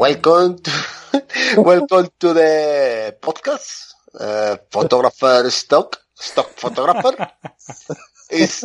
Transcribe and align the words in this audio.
welcome 0.00 0.56
to 0.56 0.72
welcome 1.60 2.08
to 2.18 2.32
the 2.32 3.14
podcast. 3.20 3.92
Uh, 4.18 4.56
photographer 4.70 5.44
stock 5.50 6.00
stock 6.16 6.48
photographer 6.56 7.12
is 8.30 8.64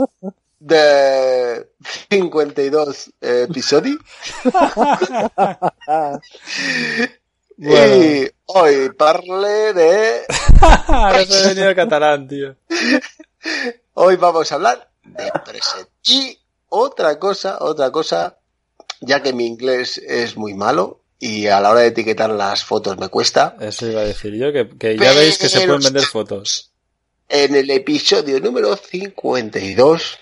the 0.62 1.68
52 2.10 3.12
episodio. 3.22 4.00
Y 7.58 8.28
hoy 8.48 8.90
parle 8.98 9.72
de 9.74 10.26
Ahora 10.88 11.26
se 11.26 11.54
venido 11.54 11.74
catalán, 11.74 12.28
tío. 12.28 12.58
hoy 13.94 14.18
vamos 14.18 14.52
a 14.52 14.56
hablar 14.56 14.90
de 15.04 15.32
present. 15.46 15.88
Y 16.04 16.38
otra 16.68 17.18
cosa, 17.18 17.58
otra 17.62 17.92
cosa, 17.92 18.40
ya 19.00 19.24
que 19.24 19.32
mi 19.32 19.46
inglés 19.46 20.00
es 20.00 20.36
muy 20.36 20.54
malo 20.54 21.05
y 21.20 21.48
a 21.48 21.60
la 21.62 21.72
hora 21.72 21.80
de 21.82 21.88
etiquetar 21.88 22.30
las 22.30 22.64
fotos 22.64 22.98
me 22.98 23.08
cuesta, 23.10 23.56
Eso 23.60 23.90
iba 23.90 24.02
a 24.02 24.06
decir 24.06 24.34
yo, 24.36 24.52
que, 24.52 24.70
que 24.78 24.98
ya 24.98 25.14
veis 25.14 25.38
que 25.38 25.50
se 25.50 25.66
pueden 25.66 25.82
vender 25.82 26.04
fotos. 26.04 26.72
en 27.30 27.56
el 27.56 27.70
episodio 27.72 28.40
número 28.40 28.76
52 28.76 30.20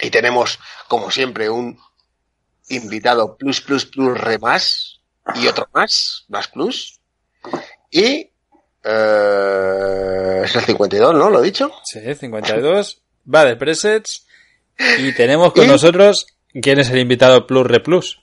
y 0.00 0.10
tenemos 0.10 0.58
como 0.88 1.10
siempre 1.10 1.48
un 1.48 1.78
invitado 2.68 3.36
plus 3.36 3.60
plus 3.60 3.86
plus 3.86 4.18
re 4.18 4.38
más 4.38 5.00
y 5.36 5.46
otro 5.46 5.68
más, 5.72 6.24
más 6.28 6.48
plus 6.48 7.00
y 7.90 8.30
eh, 8.84 10.42
es 10.44 10.54
el 10.56 10.62
52, 10.62 11.14
¿no? 11.14 11.30
¿Lo 11.30 11.40
he 11.40 11.44
dicho? 11.46 11.70
Sí, 11.84 12.00
52. 12.14 13.00
Va 13.32 13.44
de 13.44 13.56
presets. 13.56 14.26
Y 14.98 15.12
tenemos 15.12 15.52
con 15.52 15.64
¿Y? 15.66 15.68
nosotros, 15.68 16.26
¿quién 16.62 16.78
es 16.78 16.90
el 16.90 16.98
invitado 16.98 17.46
Plus 17.46 17.66
Re 17.66 17.80
Plus? 17.80 18.20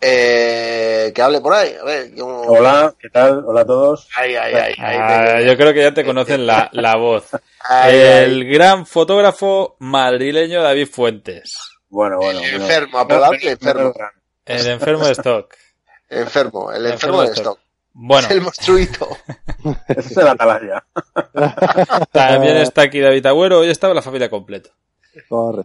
Eh, 0.00 1.10
que 1.14 1.22
hable 1.22 1.40
por 1.40 1.54
ahí, 1.54 1.74
a 1.80 1.84
ver. 1.84 2.14
yo- 2.14 2.26
Hola, 2.26 2.94
¿qué 3.00 3.08
tal? 3.08 3.42
Hola 3.46 3.62
a 3.62 3.66
todos. 3.66 4.08
Ay, 4.16 4.34
ay, 4.36 4.54
ay, 4.54 4.74
ay, 4.78 4.96
Ah, 5.00 5.40
yo 5.40 5.56
creo 5.56 5.72
que 5.72 5.80
ya 5.82 5.94
te 5.94 6.04
conocen 6.04 6.46
la, 6.46 6.68
la 6.72 6.96
voz. 6.96 7.28
ay, 7.60 7.94
El 7.96 8.40
ay. 8.42 8.44
gran 8.44 8.84
fotógrafo 8.86 9.76
madrileño 9.80 10.62
David 10.62 10.88
Fuentes. 10.88 11.52
Bueno, 11.88 12.18
bueno. 12.18 12.40
El 12.40 12.54
enfermo, 12.60 12.98
apodable 12.98 13.38
No, 13.42 13.50
enfermo. 13.50 13.94
El 14.44 14.66
enfermo 14.68 15.06
de 15.06 15.12
stock. 15.12 15.54
Enfermo, 16.10 16.70
el 16.72 16.86
El 16.86 16.92
enfermo 16.92 17.22
de 17.22 17.32
stock. 17.32 17.58
Bueno, 17.98 18.28
El 18.30 18.42
monstruito. 18.42 19.08
es 19.88 20.14
el 20.16 20.28
atalaya. 20.28 20.84
también 22.12 22.58
está 22.58 22.82
aquí 22.82 23.00
David 23.00 23.24
Agüero. 23.26 23.60
Hoy 23.60 23.70
estaba 23.70 23.94
la 23.94 24.02
familia 24.02 24.28
completa. 24.28 24.70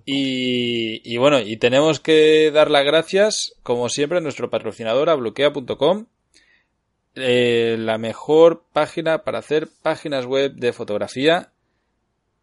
Y 0.05 1.17
bueno, 1.17 1.39
y 1.39 1.57
tenemos 1.57 1.99
que 1.99 2.52
dar 2.52 2.71
las 2.71 2.85
gracias, 2.85 3.55
como 3.63 3.89
siempre, 3.89 4.19
a 4.19 4.21
nuestro 4.21 4.49
patrocinador, 4.49 5.09
a 5.09 5.16
bloquea.com, 5.16 6.05
eh, 7.16 7.75
la 7.77 7.97
mejor 7.97 8.63
página 8.72 9.23
para 9.23 9.39
hacer 9.39 9.67
páginas 9.81 10.25
web 10.25 10.53
de 10.53 10.73
fotografía. 10.73 11.52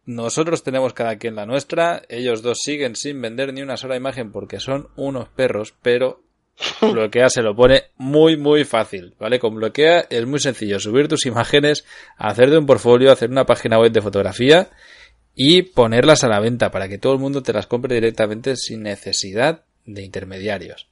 Nosotros 0.05 0.63
tenemos 0.63 0.93
cada 0.93 1.17
quien 1.17 1.35
la 1.35 1.45
nuestra, 1.45 2.03
ellos 2.09 2.41
dos 2.41 2.59
siguen 2.61 2.95
sin 2.95 3.21
vender 3.21 3.53
ni 3.53 3.61
una 3.61 3.77
sola 3.77 3.95
imagen 3.95 4.31
porque 4.31 4.59
son 4.59 4.89
unos 4.95 5.29
perros, 5.29 5.75
pero 5.81 6.21
bloquea 6.81 7.29
se 7.29 7.41
lo 7.41 7.55
pone 7.55 7.83
muy 7.97 8.37
muy 8.37 8.63
fácil, 8.65 9.13
¿vale? 9.19 9.39
Con 9.39 9.55
bloquea 9.55 10.07
es 10.09 10.25
muy 10.25 10.39
sencillo, 10.39 10.79
subir 10.79 11.07
tus 11.07 11.25
imágenes, 11.25 11.85
hacer 12.17 12.49
de 12.49 12.57
un 12.57 12.65
portfolio, 12.65 13.11
hacer 13.11 13.29
una 13.29 13.45
página 13.45 13.79
web 13.79 13.91
de 13.91 14.01
fotografía 14.01 14.69
y 15.41 15.61
ponerlas 15.61 16.25
a 16.25 16.27
la 16.27 16.41
venta 16.41 16.69
para 16.69 16.89
que 16.89 16.97
todo 16.97 17.13
el 17.13 17.19
mundo 17.19 17.41
te 17.41 17.53
las 17.53 17.65
compre 17.65 17.95
directamente 17.95 18.57
sin 18.57 18.83
necesidad 18.83 19.63
de 19.85 20.03
intermediarios. 20.03 20.89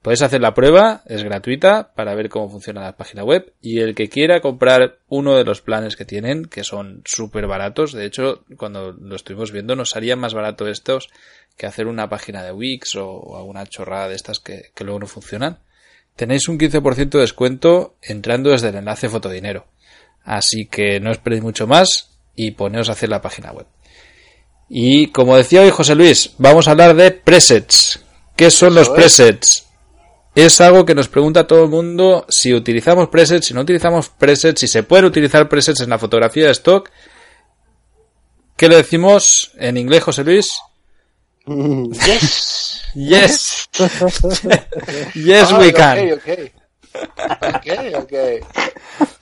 Puedes 0.00 0.22
hacer 0.22 0.40
la 0.40 0.54
prueba, 0.54 1.02
es 1.04 1.22
gratuita 1.22 1.92
para 1.94 2.14
ver 2.14 2.30
cómo 2.30 2.48
funciona 2.48 2.80
la 2.80 2.96
página 2.96 3.24
web 3.24 3.52
y 3.60 3.80
el 3.80 3.94
que 3.94 4.08
quiera 4.08 4.40
comprar 4.40 5.00
uno 5.08 5.36
de 5.36 5.44
los 5.44 5.60
planes 5.60 5.96
que 5.96 6.06
tienen, 6.06 6.46
que 6.46 6.64
son 6.64 7.02
súper 7.04 7.46
baratos, 7.46 7.92
de 7.92 8.06
hecho 8.06 8.46
cuando 8.56 8.92
lo 8.92 9.16
estuvimos 9.16 9.52
viendo 9.52 9.76
nos 9.76 9.90
salía 9.90 10.16
más 10.16 10.32
barato 10.32 10.66
estos 10.66 11.10
que 11.58 11.66
hacer 11.66 11.86
una 11.86 12.08
página 12.08 12.42
de 12.42 12.52
Wix 12.52 12.96
o, 12.96 13.06
o 13.06 13.36
alguna 13.36 13.66
chorrada 13.66 14.08
de 14.08 14.14
estas 14.14 14.40
que, 14.40 14.70
que 14.74 14.84
luego 14.84 15.00
no 15.00 15.06
funcionan, 15.06 15.58
tenéis 16.16 16.48
un 16.48 16.58
15% 16.58 17.10
de 17.10 17.20
descuento 17.20 17.96
entrando 18.00 18.48
desde 18.48 18.70
el 18.70 18.76
enlace 18.76 19.10
Fotodinero. 19.10 19.66
Así 20.22 20.64
que 20.64 21.00
no 21.00 21.10
esperéis 21.10 21.42
mucho 21.42 21.66
más 21.66 22.13
y 22.36 22.52
poneos 22.52 22.88
a 22.88 22.92
hacer 22.92 23.08
la 23.08 23.22
página 23.22 23.52
web. 23.52 23.66
Y 24.68 25.08
como 25.08 25.36
decía 25.36 25.60
hoy 25.62 25.70
José 25.70 25.94
Luis, 25.94 26.30
vamos 26.38 26.66
a 26.66 26.72
hablar 26.72 26.94
de 26.96 27.10
presets. 27.10 28.00
¿Qué 28.36 28.50
son 28.50 28.74
los 28.74 28.88
presets? 28.88 29.66
Es 30.34 30.60
algo 30.60 30.84
que 30.84 30.94
nos 30.96 31.08
pregunta 31.08 31.46
todo 31.46 31.62
el 31.64 31.70
mundo 31.70 32.26
si 32.28 32.52
utilizamos 32.52 33.08
presets, 33.08 33.46
si 33.46 33.54
no 33.54 33.60
utilizamos 33.60 34.08
presets, 34.08 34.60
si 34.60 34.66
se 34.66 34.82
pueden 34.82 35.04
utilizar 35.04 35.48
presets 35.48 35.80
en 35.82 35.90
la 35.90 35.98
fotografía 35.98 36.46
de 36.46 36.52
stock. 36.52 36.90
¿Qué 38.56 38.68
le 38.68 38.76
decimos 38.76 39.52
en 39.58 39.76
inglés, 39.76 40.02
José 40.02 40.24
Luis? 40.24 40.58
Yes. 41.46 42.70
Yes. 42.94 43.68
yes, 45.14 45.48
Ah, 45.50 45.58
we 45.58 45.70
ok, 45.70 45.74
can. 45.74 46.12
ok. 46.12 46.28
Ok, 47.54 47.66
ok. 47.96 48.12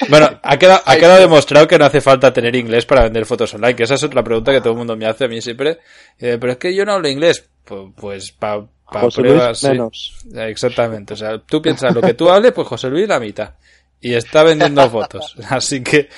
Bueno, 0.08 0.40
ha 0.42 0.56
quedado, 0.58 0.82
ha 0.84 0.96
quedado 0.96 1.20
demostrado 1.20 1.68
que 1.68 1.78
no 1.78 1.84
hace 1.84 2.00
falta 2.00 2.32
tener 2.32 2.54
inglés 2.56 2.86
para 2.86 3.04
vender 3.04 3.24
fotos 3.24 3.54
online, 3.54 3.76
que 3.76 3.84
esa 3.84 3.94
es 3.94 4.02
otra 4.02 4.22
pregunta 4.22 4.52
que 4.52 4.60
todo 4.60 4.72
el 4.72 4.78
mundo 4.78 4.96
me 4.96 5.06
hace 5.06 5.24
a 5.24 5.28
mí 5.28 5.40
siempre. 5.40 5.78
Eh, 6.18 6.38
pero 6.40 6.52
es 6.52 6.58
que 6.58 6.74
yo 6.74 6.84
no 6.84 6.92
hablo 6.92 7.08
inglés. 7.08 7.44
Pues, 7.64 7.92
pues 7.96 8.32
para 8.32 8.66
José 8.84 9.22
pruebas, 9.22 9.46
Luis, 9.46 9.58
sí. 9.60 9.68
menos. 9.68 10.14
Exactamente. 10.34 11.14
O 11.14 11.16
sea, 11.16 11.38
tú 11.38 11.62
piensas 11.62 11.94
lo 11.94 12.00
que 12.00 12.14
tú 12.14 12.30
hables, 12.30 12.52
pues 12.52 12.66
José 12.68 12.88
Luis 12.88 13.08
la 13.08 13.20
mitad. 13.20 13.54
Y 14.00 14.14
está 14.14 14.42
vendiendo 14.42 14.90
fotos. 14.90 15.36
Así 15.48 15.82
que 15.82 16.08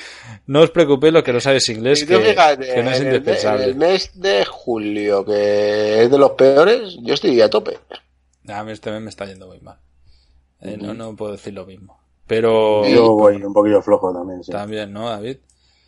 no 0.47 0.63
os 0.63 0.71
preocupéis 0.71 1.13
lo 1.13 1.23
que 1.23 1.35
no 1.35 1.41
sabes 1.41 1.69
inglés, 1.69 2.01
Si 2.01 2.07
que, 2.07 2.17
tú 2.17 2.23
fíjate, 2.23 2.75
que 2.75 2.83
no 2.83 2.91
es 2.91 3.01
en, 3.01 3.07
el, 3.07 3.15
indispensable. 3.17 3.65
el 3.65 3.75
mes 3.77 4.11
de 4.15 4.45
julio, 4.47 5.25
que 5.25 6.03
es 6.03 6.11
de 6.11 6.19
los 6.19 6.31
peores, 6.33 6.97
yo 7.03 7.15
estoy 7.15 7.41
a 7.43 7.51
tope. 7.51 7.79
A 8.49 8.65
mí 8.65 8.73
este 8.73 8.91
mes 8.91 9.03
me 9.03 9.11
está 9.11 9.27
yendo 9.27 9.47
muy 9.47 9.61
mal. 9.61 9.79
Eh, 10.63 10.79
no, 10.79 10.95
no 10.95 11.15
puedo 11.15 11.33
decir 11.33 11.53
lo 11.53 11.67
mismo. 11.67 12.04
Pero 12.27 12.87
Yo 12.87 13.13
voy 13.15 13.37
un 13.43 13.53
poquillo 13.53 13.83
flojo 13.83 14.13
también, 14.13 14.43
sí. 14.43 14.51
también, 14.51 14.93
¿no, 14.93 15.09
David? 15.11 15.39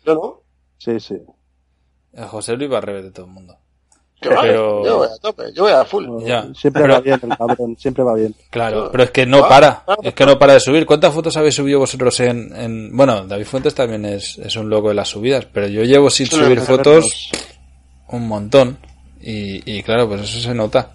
Yo 0.05 0.13
no. 0.15 0.41
Sí, 0.77 0.99
sí. 0.99 1.15
Eh, 2.13 2.23
José 2.23 2.55
Luis 2.55 2.71
va 2.71 2.77
al 2.77 2.83
revés 2.83 3.03
de 3.05 3.11
todo 3.11 3.25
el 3.25 3.31
mundo. 3.31 3.57
Pero- 4.19 4.83
Yo 4.83 4.97
voy 4.97 5.07
a 5.07 5.17
tope, 5.21 5.43
yo 5.53 5.63
voy 5.63 5.71
a 5.71 5.85
full. 5.85 6.05
Ya, 6.25 6.47
Siempre 6.55 6.81
pero- 6.83 6.93
va 6.95 6.99
bien 7.01 7.19
el 7.21 7.37
cabrón, 7.37 7.75
siempre 7.77 8.03
va 8.03 8.13
bien. 8.15 8.35
Claro, 8.49 8.89
pero 8.91 9.03
es 9.03 9.11
que 9.11 9.25
no 9.27 9.45
Ah, 9.45 9.49
para, 9.49 9.83
ah, 9.87 9.95
es 10.01 10.13
que 10.15 10.25
no 10.25 10.39
para 10.39 10.53
de 10.53 10.59
subir. 10.59 10.85
¿Cuántas 10.87 11.13
fotos 11.13 11.37
habéis 11.37 11.55
subido 11.55 11.79
vosotros 11.79 12.19
en, 12.21 12.55
en- 12.55 12.95
bueno, 12.97 13.25
David 13.27 13.45
Fuentes 13.45 13.75
también 13.75 14.05
es, 14.05 14.37
es 14.39 14.55
un 14.55 14.69
loco 14.69 14.89
de 14.89 14.95
las 14.95 15.07
subidas, 15.07 15.45
pero 15.45 15.67
yo 15.67 15.83
llevo 15.83 16.09
sin 16.09 16.25
subir 16.27 16.59
fotos 16.61 17.29
un 18.09 18.27
montón 18.27 18.77
y, 19.21 19.71
y 19.77 19.83
claro, 19.83 20.07
pues 20.07 20.21
eso 20.21 20.39
se 20.39 20.53
nota. 20.55 20.91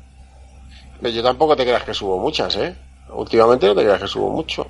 Pero 1.00 1.14
Yo 1.14 1.22
tampoco 1.22 1.54
te 1.56 1.62
creas 1.64 1.84
que 1.84 1.94
subo 1.94 2.18
muchas, 2.18 2.56
¿eh? 2.56 2.74
Últimamente 3.14 3.66
no 3.66 3.74
te 3.74 3.82
creas 3.82 4.00
que 4.00 4.08
subo 4.08 4.30
mucho. 4.30 4.66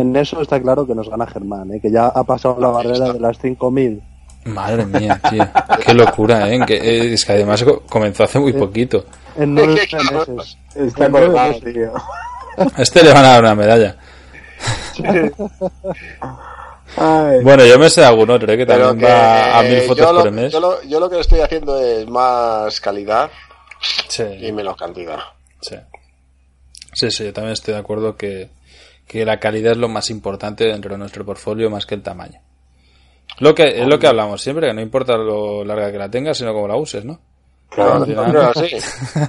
En 0.00 0.14
eso 0.16 0.40
está 0.40 0.60
claro 0.60 0.86
que 0.86 0.94
nos 0.94 1.08
gana 1.08 1.26
Germán, 1.26 1.72
¿eh? 1.72 1.80
que 1.80 1.90
ya 1.90 2.06
ha 2.08 2.24
pasado 2.24 2.56
la 2.60 2.68
barrera 2.68 3.12
de 3.12 3.20
las 3.20 3.38
5.000. 3.40 4.00
Madre 4.46 4.86
mía, 4.86 5.20
tío, 5.28 5.44
qué 5.84 5.92
locura, 5.94 6.48
¿eh? 6.52 6.60
Que, 6.66 6.74
eh, 6.76 7.14
es 7.14 7.24
que 7.24 7.32
además 7.32 7.64
co- 7.64 7.80
comenzó 7.88 8.22
hace 8.24 8.38
muy 8.38 8.52
poquito. 8.52 9.04
En 9.36 9.54
nueve 9.54 9.74
meses. 9.74 10.56
Está 10.74 11.06
En 11.06 11.12
nueve 11.12 11.26
colgado, 11.26 11.48
meses. 11.54 11.74
tío. 11.74 11.92
A 12.76 12.82
este 12.82 13.02
le 13.02 13.12
van 13.12 13.24
a 13.24 13.28
dar 13.28 13.40
una 13.42 13.54
medalla. 13.56 13.96
Ay. 16.96 17.42
Bueno, 17.42 17.64
yo 17.66 17.78
me 17.78 17.90
sé 17.90 18.00
de 18.02 18.06
algún 18.06 18.30
otro, 18.30 18.50
¿eh? 18.52 18.56
Que 18.56 18.64
también 18.66 18.98
que 18.98 19.04
va 19.04 19.58
a 19.58 19.62
mil 19.62 19.72
eh, 19.72 19.80
fotos 19.82 20.06
yo, 20.06 20.12
lo, 20.12 20.20
por 20.22 20.30
mes. 20.30 20.52
yo, 20.52 20.60
lo, 20.60 20.82
yo 20.84 21.00
lo 21.00 21.10
que 21.10 21.20
estoy 21.20 21.40
haciendo 21.40 21.78
es 21.80 22.06
más 22.08 22.80
calidad 22.80 23.30
y 24.40 24.52
menos 24.52 24.76
cantidad. 24.76 25.18
Sí. 25.60 25.76
Sí, 26.94 27.10
sí, 27.10 27.24
yo 27.24 27.32
también 27.32 27.52
estoy 27.52 27.74
de 27.74 27.80
acuerdo 27.80 28.16
que, 28.16 28.48
que 29.06 29.24
la 29.24 29.38
calidad 29.38 29.72
es 29.72 29.78
lo 29.78 29.88
más 29.88 30.10
importante 30.10 30.64
dentro 30.64 30.92
de 30.92 30.98
nuestro 30.98 31.24
portfolio 31.24 31.70
más 31.70 31.86
que 31.86 31.94
el 31.94 32.02
tamaño. 32.02 32.40
Lo 33.38 33.54
que, 33.54 33.80
es 33.82 33.86
lo 33.86 33.98
que 33.98 34.06
hablamos 34.06 34.40
siempre, 34.40 34.68
que 34.68 34.74
no 34.74 34.80
importa 34.80 35.16
lo 35.16 35.64
larga 35.64 35.92
que 35.92 35.98
la 35.98 36.10
tengas, 36.10 36.38
sino 36.38 36.52
cómo 36.52 36.68
la 36.68 36.76
uses, 36.76 37.04
¿no? 37.04 37.20
Claro, 37.68 38.04
sí, 38.54 38.76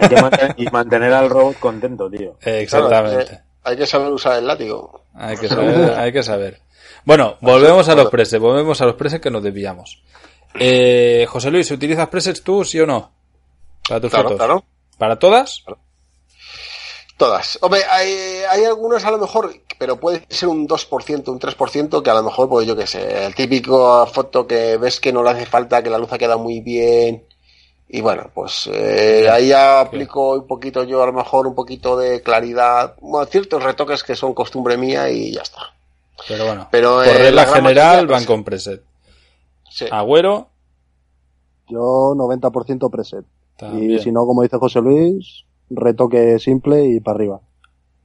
que 0.08 0.22
mantener, 0.22 0.56
y 0.58 0.66
mantener 0.68 1.14
al 1.14 1.30
robot 1.30 1.60
contento, 1.60 2.10
tío. 2.10 2.38
Eh, 2.42 2.66
claro, 2.70 2.88
Exactamente. 2.88 3.42
hay 3.64 3.76
que 3.78 3.86
saber 3.88 4.12
usar 4.12 4.38
el 4.38 4.48
látigo. 4.48 5.04
Hay 5.16 5.36
que 5.38 5.50
saber, 5.50 5.92
hay 6.00 6.14
que 6.14 6.24
saber. 6.24 6.62
Bueno, 7.04 7.38
volvemos 7.42 7.90
a 7.90 7.96
los 7.96 8.10
presets, 8.10 8.42
volvemos 8.42 8.80
a 8.82 8.86
los 8.86 8.96
presets 8.96 9.22
que 9.24 9.32
nos 9.32 9.44
desviamos. 9.44 10.02
Eh, 10.60 11.26
José 11.28 11.52
Luis, 11.52 11.70
¿utilizas 11.72 12.08
presets 12.10 12.44
tú, 12.44 12.64
sí 12.64 12.80
o 12.80 12.86
no? 12.86 13.12
Para 13.88 14.00
tus 14.02 14.10
Claro, 14.12 14.30
fotos. 14.30 14.38
claro. 14.38 14.64
¿Para 14.98 15.18
todas? 15.18 15.64
Todas. 17.18 17.58
Hombre, 17.62 17.82
hay, 17.90 18.14
hay 18.50 18.64
algunas 18.66 19.04
a 19.04 19.10
lo 19.12 19.18
mejor, 19.18 19.52
pero 19.80 20.00
puede 20.00 20.24
ser 20.30 20.50
un 20.50 20.68
2%, 20.68 21.28
un 21.30 21.40
3%, 21.40 22.02
que 22.04 22.10
a 22.10 22.14
lo 22.14 22.24
mejor, 22.24 22.48
pues 22.48 22.68
yo 22.68 22.76
qué 22.76 22.86
sé, 22.86 23.26
el 23.26 23.34
típico 23.34 24.06
foto 24.08 24.46
que 24.46 24.78
ves 24.78 25.00
que 25.00 25.12
no 25.12 25.24
le 25.24 25.32
hace 25.32 25.46
falta, 25.48 25.82
que 25.82 25.90
la 25.90 25.98
luz 25.98 26.14
ha 26.14 26.18
quedado 26.20 26.38
muy 26.40 26.62
bien 26.62 27.24
Y 27.90 28.02
bueno, 28.02 28.30
pues 28.34 28.70
eh, 28.72 29.28
ahí 29.32 29.48
ya 29.48 29.80
aplico 29.82 30.34
un 30.36 30.46
poquito 30.46 30.84
yo, 30.84 31.02
a 31.02 31.08
lo 31.08 31.14
mejor 31.14 31.48
un 31.48 31.56
poquito 31.56 31.98
de 31.98 32.22
claridad, 32.22 32.96
bueno, 33.02 33.26
ciertos 33.26 33.64
retoques 33.64 34.04
que 34.04 34.16
son 34.16 34.34
costumbre 34.34 34.78
mía 34.78 35.10
y 35.10 35.32
ya 35.34 35.42
está. 35.42 35.74
Pero 36.28 36.46
bueno, 36.46 36.68
Pero, 36.70 36.96
por 36.98 37.08
eh, 37.08 37.14
regla 37.14 37.32
la 37.32 37.46
gran 37.46 37.56
general 37.64 38.08
van 38.08 38.18
pues, 38.18 38.28
con 38.28 38.44
preset. 38.44 38.84
Sí. 39.70 39.86
Agüero, 39.90 40.50
Yo 41.68 42.14
90% 42.16 42.90
preset. 42.92 43.26
también. 43.58 43.92
Y 43.92 44.00
si 44.00 44.12
no, 44.12 44.26
como 44.26 44.42
dice 44.44 44.58
José 44.58 44.82
Luis, 44.82 45.46
retoque 45.70 46.40
simple 46.40 46.86
y 46.86 47.00
para 47.00 47.16
arriba. 47.16 47.40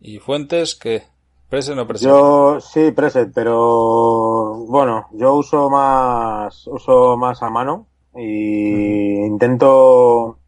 ¿Y 0.00 0.18
Fuentes 0.18 0.74
qué? 0.74 1.04
¿Preset 1.48 1.72
o 1.74 1.76
no 1.76 1.86
preset? 1.86 2.08
Yo 2.08 2.60
sí, 2.60 2.90
preset, 2.92 3.30
pero 3.34 4.54
bueno, 4.68 5.06
yo 5.12 5.34
uso 5.34 5.68
más, 5.70 6.66
uso 6.66 7.16
más 7.16 7.42
a 7.42 7.50
mano 7.50 7.86
y 8.16 9.24
intento, 9.24 10.38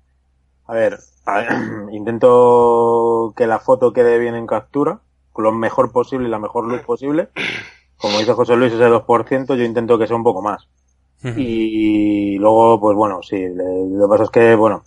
a 0.66 0.72
ver, 0.74 0.98
a 1.26 1.36
ver, 1.38 1.48
intento 1.92 3.32
que 3.36 3.46
la 3.46 3.58
foto 3.58 3.92
quede 3.92 4.18
bien 4.18 4.34
en 4.34 4.46
captura, 4.46 5.00
lo 5.36 5.52
mejor 5.52 5.92
posible 5.92 6.28
y 6.28 6.30
la 6.30 6.38
mejor 6.38 6.66
luz 6.66 6.80
posible. 6.82 7.28
Como 7.98 8.18
dice 8.18 8.32
José 8.32 8.56
Luis, 8.56 8.72
ese 8.72 8.84
2%, 8.88 9.54
yo 9.56 9.64
intento 9.64 9.98
que 9.98 10.06
sea 10.06 10.16
un 10.16 10.24
poco 10.24 10.42
más. 10.42 10.68
Y 11.36 12.36
luego, 12.38 12.78
pues 12.78 12.94
bueno, 12.96 13.22
sí, 13.22 13.36
le- 13.38 13.88
lo 13.88 14.04
que 14.06 14.10
pasa 14.10 14.24
es 14.24 14.30
que, 14.30 14.54
bueno, 14.54 14.82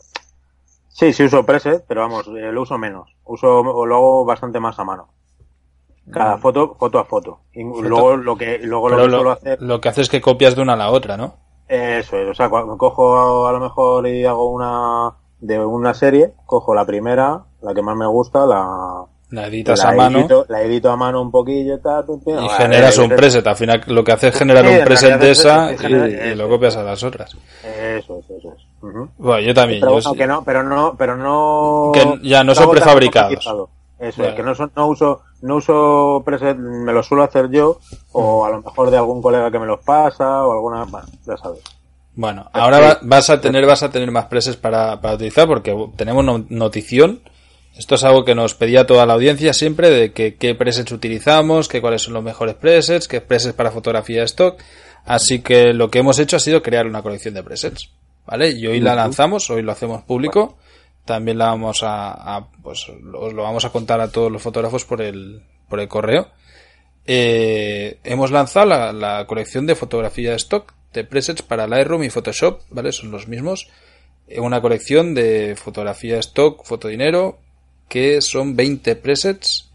sí, 0.98 1.14
sí 1.14 1.24
uso 1.24 1.46
preset, 1.46 1.86
pero 1.88 2.02
vamos, 2.02 2.28
eh, 2.28 2.52
lo 2.52 2.62
uso 2.64 2.78
menos. 2.78 3.10
Uso, 3.26 3.60
o 3.60 3.86
lo 3.86 3.96
hago 3.96 4.26
bastante 4.26 4.60
más 4.60 4.78
a 4.80 4.84
mano. 4.84 5.10
Cada 6.12 6.38
foto, 6.38 6.74
foto 6.80 7.00
a 7.00 7.04
foto. 7.06 7.40
Y 7.54 7.64
luego 7.64 8.16
lo 8.16 8.38
que, 8.38 8.60
luego 8.60 8.88
lo 8.90 8.98
que 8.98 9.08
lo, 9.08 9.32
hacer, 9.32 9.62
lo 9.62 9.82
que 9.82 9.90
hace 9.90 10.02
es 10.02 10.10
que 10.10 10.22
copias 10.22 10.56
de 10.56 10.62
una 10.62 10.74
a 10.74 10.78
la 10.78 10.90
otra, 10.90 11.18
¿no? 11.18 11.36
eso 11.68 12.18
es, 12.18 12.30
o 12.30 12.34
sea, 12.34 12.48
cuando 12.50 12.78
cojo 12.78 13.46
a 13.46 13.52
lo 13.52 13.60
mejor 13.60 14.08
y 14.08 14.24
hago 14.24 14.50
una, 14.50 15.12
de 15.42 15.60
una 15.60 15.94
serie, 15.94 16.32
cojo 16.46 16.74
la 16.74 16.86
primera, 16.86 17.42
la 17.62 17.74
que 17.74 17.82
más 17.82 17.98
me 17.98 18.08
gusta, 18.08 18.46
la, 18.46 19.04
La 19.32 19.48
editas 19.48 19.84
la 19.84 19.90
a 19.90 19.94
mano 19.94 20.20
edito, 20.20 20.46
la 20.48 20.62
edito 20.62 20.90
a 20.90 20.96
mano 20.96 21.22
un 21.22 21.30
poquillo 21.30 21.76
y 21.76 21.82
tal, 21.82 22.06
pim. 22.06 22.40
y 22.40 22.48
generas 22.52 22.98
un 23.00 23.12
es- 23.12 23.18
preset. 23.18 23.46
Al 23.48 23.58
final 23.58 23.84
lo 23.88 24.02
que 24.06 24.14
hace 24.14 24.30
es 24.30 24.38
generar 24.38 24.66
Sí, 24.66 24.74
un 24.78 24.86
preset 24.86 25.20
de 25.20 25.32
es- 25.32 25.40
esa 25.40 25.72
es 25.74 25.82
y, 25.82 25.84
generar- 25.84 26.10
y 26.10 26.36
lo 26.36 26.44
eso. 26.46 26.50
copias 26.50 26.78
a 26.78 26.84
las 26.84 27.04
otras. 27.04 27.36
Eso 27.66 28.20
es, 28.20 28.30
eso 28.30 28.54
Bueno, 28.82 29.40
yo 29.40 29.54
también. 29.54 29.80
Pero 29.82 29.92
yo 29.92 29.96
bueno, 29.96 30.12
sí. 30.12 30.18
que 30.18 30.28
no, 30.28 30.44
pero 30.44 30.64
no, 30.64 30.96
pero 30.98 31.18
no. 31.18 31.92
Que 31.94 32.20
ya 32.28 32.44
no 32.44 32.54
son 32.56 32.70
prefabricados. 32.70 33.46
Eso 34.00 34.24
es, 34.26 34.36
que 34.36 34.44
no, 34.44 34.54
son, 34.54 34.72
no 34.76 34.88
uso, 34.88 35.22
no 35.42 35.56
uso 35.56 36.22
preset, 36.24 36.56
me 36.56 36.94
los 36.94 37.08
suelo 37.08 37.24
hacer 37.24 37.50
yo, 37.50 37.80
o 38.12 38.46
a 38.46 38.52
lo 38.52 38.62
mejor 38.62 38.92
de 38.92 38.98
algún 38.98 39.24
colega 39.24 39.50
que 39.50 39.58
me 39.58 39.66
los 39.66 39.80
pasa, 39.80 40.46
o 40.46 40.54
alguna, 40.54 40.84
bueno, 40.84 41.08
ya 41.26 41.36
sabes. 41.36 41.62
Bueno, 42.14 42.48
ahora 42.54 42.80
va- 42.80 43.00
vas 43.02 43.30
a 43.32 43.42
tener 43.42 43.66
vas 43.66 43.82
a 43.82 43.90
tener 43.90 44.12
más 44.12 44.26
presets 44.26 44.56
para, 44.58 45.02
para 45.02 45.16
utilizar 45.16 45.48
porque 45.48 45.76
tenemos 45.96 46.24
no- 46.24 46.46
notición. 46.50 47.22
Esto 47.76 47.96
es 47.96 48.04
algo 48.04 48.24
que 48.26 48.36
nos 48.36 48.54
pedía 48.56 48.86
toda 48.88 49.06
la 49.08 49.14
audiencia 49.14 49.54
siempre 49.54 49.90
de 49.90 50.12
que 50.14 50.36
qué 50.36 50.54
presets 50.56 50.92
utilizamos, 50.92 51.68
que 51.68 51.82
cuáles 51.82 52.04
son 52.04 52.14
los 52.14 52.24
mejores 52.24 52.54
presets, 52.56 53.08
qué 53.08 53.22
presets 53.22 53.56
para 53.56 53.72
fotografía 53.72 54.20
de 54.20 54.26
stock. 54.26 54.60
Así 55.06 55.40
que 55.42 55.74
lo 55.74 55.90
que 55.90 56.00
hemos 56.00 56.20
hecho 56.20 56.38
ha 56.38 56.40
sido 56.40 56.62
crear 56.62 56.86
una 56.86 57.02
colección 57.04 57.34
de 57.36 57.42
presets, 57.44 57.90
¿vale? 58.28 58.52
Y 58.52 58.68
hoy 58.68 58.80
la 58.80 58.94
lanzamos, 58.94 59.50
hoy 59.50 59.64
lo 59.64 59.72
hacemos 59.72 60.04
público. 60.04 60.58
También 61.06 61.38
la 61.38 61.46
vamos 61.48 61.82
a, 61.84 62.12
a, 62.12 62.52
pues 62.62 62.88
os 62.90 63.34
lo 63.34 63.44
vamos 63.44 63.66
a 63.66 63.72
contar 63.72 64.02
a 64.02 64.12
todos 64.12 64.32
los 64.32 64.42
fotógrafos 64.42 64.86
por 64.86 65.02
el 65.02 65.42
por 65.70 65.80
el 65.80 65.88
correo. 65.88 66.28
Eh, 67.06 68.00
hemos 68.04 68.32
lanzado 68.32 68.66
la, 68.66 68.92
la 68.94 69.26
colección 69.26 69.66
de 69.66 69.76
fotografía 69.76 70.32
de 70.32 70.36
stock 70.36 70.74
de 70.94 71.04
presets 71.06 71.42
para 71.42 71.68
Lightroom 71.68 72.04
y 72.04 72.10
Photoshop, 72.10 72.62
¿vale? 72.70 72.92
Son 72.92 73.12
los 73.12 73.28
mismos. 73.28 73.70
Eh, 74.28 74.40
Una 74.40 74.62
colección 74.62 75.14
de 75.14 75.56
fotografía 75.56 76.16
de 76.16 76.20
stock, 76.20 76.66
fotodinero, 76.66 77.40
que 77.88 78.22
son 78.22 78.56
20 78.56 78.96
presets 78.98 79.72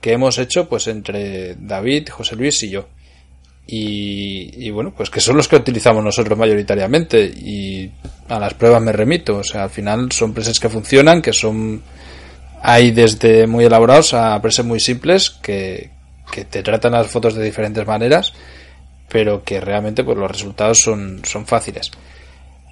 que 0.00 0.12
hemos 0.12 0.38
hecho 0.38 0.68
pues 0.68 0.86
entre 0.86 1.56
David, 1.56 2.08
José 2.10 2.36
Luis 2.36 2.62
y 2.62 2.70
yo. 2.70 2.86
Y, 3.70 4.66
y 4.66 4.70
bueno, 4.70 4.94
pues 4.96 5.10
que 5.10 5.20
son 5.20 5.36
los 5.36 5.46
que 5.46 5.56
utilizamos 5.56 6.02
nosotros 6.02 6.38
mayoritariamente 6.38 7.22
y 7.22 7.90
a 8.26 8.40
las 8.40 8.54
pruebas 8.54 8.80
me 8.80 8.92
remito. 8.92 9.36
O 9.36 9.44
sea, 9.44 9.64
al 9.64 9.70
final 9.70 10.10
son 10.10 10.32
presets 10.32 10.58
que 10.58 10.70
funcionan, 10.70 11.20
que 11.20 11.34
son 11.34 11.82
hay 12.62 12.90
desde 12.90 13.46
muy 13.46 13.66
elaborados 13.66 14.14
a 14.14 14.40
presets 14.40 14.66
muy 14.66 14.80
simples 14.80 15.30
que, 15.30 15.90
que 16.32 16.46
te 16.46 16.62
tratan 16.62 16.92
las 16.92 17.08
fotos 17.08 17.34
de 17.34 17.44
diferentes 17.44 17.86
maneras, 17.86 18.32
pero 19.08 19.42
que 19.44 19.60
realmente 19.60 20.02
pues 20.02 20.16
los 20.16 20.30
resultados 20.30 20.80
son, 20.80 21.20
son 21.24 21.46
fáciles. 21.46 21.90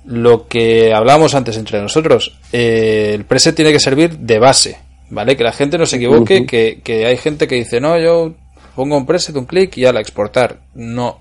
Lo 0.06 0.46
que 0.48 0.94
hablábamos 0.94 1.34
antes 1.34 1.56
entre 1.56 1.80
nosotros, 1.82 2.38
eh, 2.52 3.12
el 3.14 3.24
preset 3.24 3.54
tiene 3.54 3.72
que 3.72 3.80
servir 3.80 4.18
de 4.18 4.38
base, 4.38 4.78
¿vale? 5.10 5.36
Que 5.36 5.44
la 5.44 5.52
gente 5.52 5.78
no 5.78 5.84
se 5.84 5.96
equivoque, 5.96 6.46
que, 6.46 6.80
que 6.82 7.06
hay 7.06 7.16
gente 7.16 7.46
que 7.48 7.56
dice, 7.56 7.80
no, 7.80 7.98
yo 7.98 8.34
pongo 8.76 8.96
un 8.96 9.06
preset, 9.06 9.34
un 9.34 9.46
clic 9.46 9.76
y 9.78 9.80
ya 9.80 9.92
la 9.92 10.00
exportar. 10.00 10.60
No, 10.74 11.18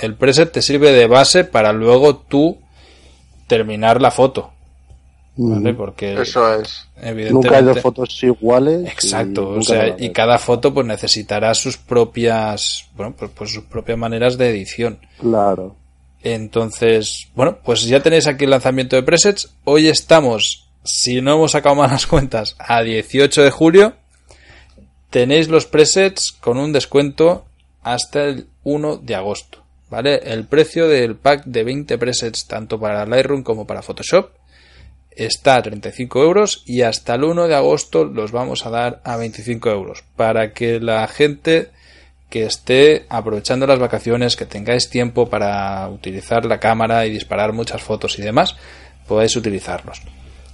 el 0.00 0.14
preset 0.14 0.52
te 0.52 0.62
sirve 0.62 0.92
de 0.92 1.06
base 1.06 1.44
para 1.44 1.72
luego 1.72 2.16
tú 2.16 2.58
terminar 3.48 4.00
la 4.00 4.10
foto, 4.10 4.52
¿vale? 5.36 5.74
Porque 5.74 6.20
Eso 6.20 6.54
es. 6.54 6.86
evidentemente... 6.96 7.32
Nunca 7.32 7.56
hay 7.56 7.64
dos 7.64 7.80
fotos 7.80 8.22
iguales. 8.22 8.82
y 8.84 8.88
Exacto, 8.88 9.48
o 9.48 9.52
nunca 9.54 9.66
sea, 9.66 9.96
y 9.98 10.10
cada 10.10 10.38
foto 10.38 10.72
pues 10.72 10.86
necesitará 10.86 11.54
sus 11.54 11.78
propias, 11.78 12.86
bueno, 12.94 13.14
pues, 13.18 13.30
pues 13.34 13.52
sus 13.52 13.64
propias 13.64 13.98
maneras 13.98 14.36
de 14.36 14.50
edición. 14.50 14.98
Claro. 15.18 15.74
Entonces, 16.22 17.28
bueno, 17.34 17.58
pues 17.64 17.84
ya 17.84 18.02
tenéis 18.02 18.26
aquí 18.26 18.44
el 18.44 18.50
lanzamiento 18.50 18.96
de 18.96 19.02
presets. 19.02 19.54
Hoy 19.64 19.88
estamos, 19.88 20.68
si 20.84 21.20
no 21.20 21.34
hemos 21.34 21.52
sacado 21.52 21.74
mal 21.76 21.90
las 21.90 22.06
cuentas, 22.06 22.54
a 22.58 22.82
18 22.82 23.42
de 23.42 23.50
julio. 23.50 23.94
Tenéis 25.10 25.48
los 25.48 25.66
presets 25.66 26.32
con 26.32 26.58
un 26.58 26.72
descuento 26.72 27.46
hasta 27.82 28.24
el 28.24 28.46
1 28.64 28.98
de 28.98 29.14
agosto, 29.14 29.64
¿vale? 29.88 30.16
El 30.24 30.44
precio 30.46 30.88
del 30.88 31.16
pack 31.16 31.44
de 31.44 31.64
20 31.64 31.96
presets 31.96 32.46
tanto 32.46 32.78
para 32.78 33.06
Lightroom 33.06 33.42
como 33.42 33.66
para 33.66 33.82
Photoshop 33.82 34.30
está 35.10 35.56
a 35.56 35.62
35 35.62 36.22
euros 36.22 36.62
y 36.66 36.82
hasta 36.82 37.14
el 37.14 37.24
1 37.24 37.48
de 37.48 37.54
agosto 37.54 38.04
los 38.04 38.32
vamos 38.32 38.66
a 38.66 38.70
dar 38.70 39.00
a 39.04 39.16
25 39.16 39.70
euros 39.70 40.04
para 40.16 40.52
que 40.52 40.78
la 40.78 41.06
gente 41.08 41.70
que 42.30 42.44
esté 42.44 43.06
aprovechando 43.08 43.66
las 43.66 43.78
vacaciones, 43.78 44.36
que 44.36 44.44
tengáis 44.44 44.90
tiempo 44.90 45.28
para 45.28 45.88
utilizar 45.88 46.44
la 46.44 46.60
cámara 46.60 47.06
y 47.06 47.10
disparar 47.10 47.52
muchas 47.52 47.82
fotos 47.82 48.18
y 48.18 48.22
demás, 48.22 48.54
podáis 49.06 49.34
utilizarlos. 49.34 50.02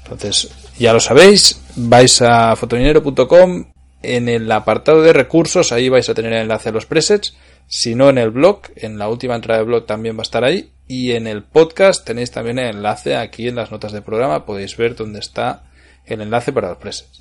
Entonces, 0.04 0.50
ya 0.78 0.92
lo 0.92 1.00
sabéis, 1.00 1.60
vais 1.74 2.22
a 2.22 2.54
fotodinero.com, 2.56 3.64
en 4.04 4.28
el 4.28 4.50
apartado 4.50 5.02
de 5.02 5.12
recursos, 5.12 5.72
ahí 5.72 5.88
vais 5.88 6.08
a 6.08 6.14
tener 6.14 6.32
el 6.32 6.42
enlace 6.42 6.68
a 6.68 6.72
los 6.72 6.86
presets, 6.86 7.36
si 7.66 7.94
no 7.94 8.10
en 8.10 8.18
el 8.18 8.30
blog, 8.30 8.62
en 8.76 8.98
la 8.98 9.08
última 9.08 9.34
entrada 9.34 9.58
del 9.58 9.68
blog 9.68 9.86
también 9.86 10.16
va 10.16 10.20
a 10.20 10.22
estar 10.22 10.44
ahí, 10.44 10.70
y 10.86 11.12
en 11.12 11.26
el 11.26 11.42
podcast 11.42 12.04
tenéis 12.04 12.30
también 12.30 12.58
el 12.58 12.76
enlace 12.76 13.16
aquí 13.16 13.48
en 13.48 13.56
las 13.56 13.70
notas 13.70 13.92
del 13.92 14.02
programa, 14.02 14.44
podéis 14.44 14.76
ver 14.76 14.94
dónde 14.94 15.20
está 15.20 15.64
el 16.04 16.20
enlace 16.20 16.52
para 16.52 16.68
los 16.68 16.78
presets. 16.78 17.20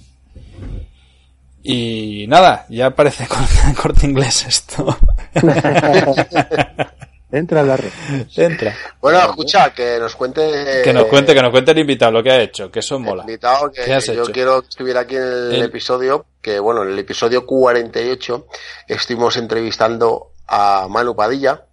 Y 1.64 2.26
nada, 2.28 2.66
ya 2.70 2.90
parece 2.92 3.26
corte, 3.26 3.56
corte 3.82 4.06
inglés 4.06 4.46
esto. 4.46 4.98
Entra 7.36 7.62
en 7.62 7.68
la 7.68 7.78
red. 7.78 7.90
Entra. 8.38 8.76
Bueno, 9.02 9.20
escucha, 9.20 9.74
que 9.74 9.98
nos 10.00 10.16
cuente. 10.16 10.82
Que 10.84 10.94
nos 10.94 11.06
cuente, 11.06 11.34
que 11.34 11.42
nos 11.42 11.50
cuente 11.52 11.72
el 11.72 11.80
invitado 11.80 12.12
lo 12.12 12.22
que 12.22 12.32
ha 12.32 12.40
hecho, 12.42 12.70
que 12.70 12.80
eso 12.80 12.96
el 12.98 13.02
mola. 13.02 13.24
invitado 13.24 13.72
que 13.72 13.84
¿Qué 13.84 13.94
has 13.96 14.06
yo 14.06 14.14
hecho? 14.24 14.32
quiero 14.32 14.62
que 14.62 14.68
estuviera 14.70 15.00
aquí 15.02 15.16
en 15.16 15.24
el, 15.24 15.54
El- 15.56 15.64
episodio, 15.64 16.28
que 16.44 16.60
bueno, 16.60 16.84
en 16.84 16.90
el 16.90 17.00
episodio 17.00 17.46
48 17.48 18.46
estuvimos 18.88 19.36
entrevistando 19.38 20.30
a 20.48 20.86
Manu 20.88 21.16
Padilla, 21.16 21.64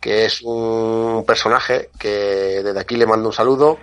que 0.00 0.24
es 0.26 0.40
un 0.42 1.24
personaje 1.26 1.90
que 1.98 2.62
desde 2.62 2.78
aquí 2.78 2.96
le 2.96 3.06
mando 3.06 3.28
un 3.30 3.34
saludo, 3.34 3.78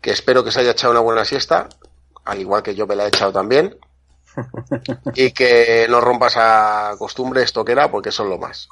que 0.00 0.12
espero 0.12 0.44
que 0.44 0.52
se 0.52 0.60
haya 0.60 0.70
echado 0.70 0.92
una 0.92 1.00
buena 1.00 1.24
siesta, 1.24 1.68
al 2.24 2.38
igual 2.38 2.62
que 2.62 2.76
yo 2.76 2.86
me 2.86 2.94
la 2.94 3.04
he 3.04 3.08
echado 3.08 3.32
también, 3.32 3.76
y 5.14 5.32
que 5.32 5.86
no 5.90 6.00
rompa 6.00 6.28
esa 6.28 6.92
costumbre 6.98 7.42
estoquera 7.42 7.90
porque 7.90 8.12
son 8.12 8.28
lo 8.30 8.38
más. 8.38 8.68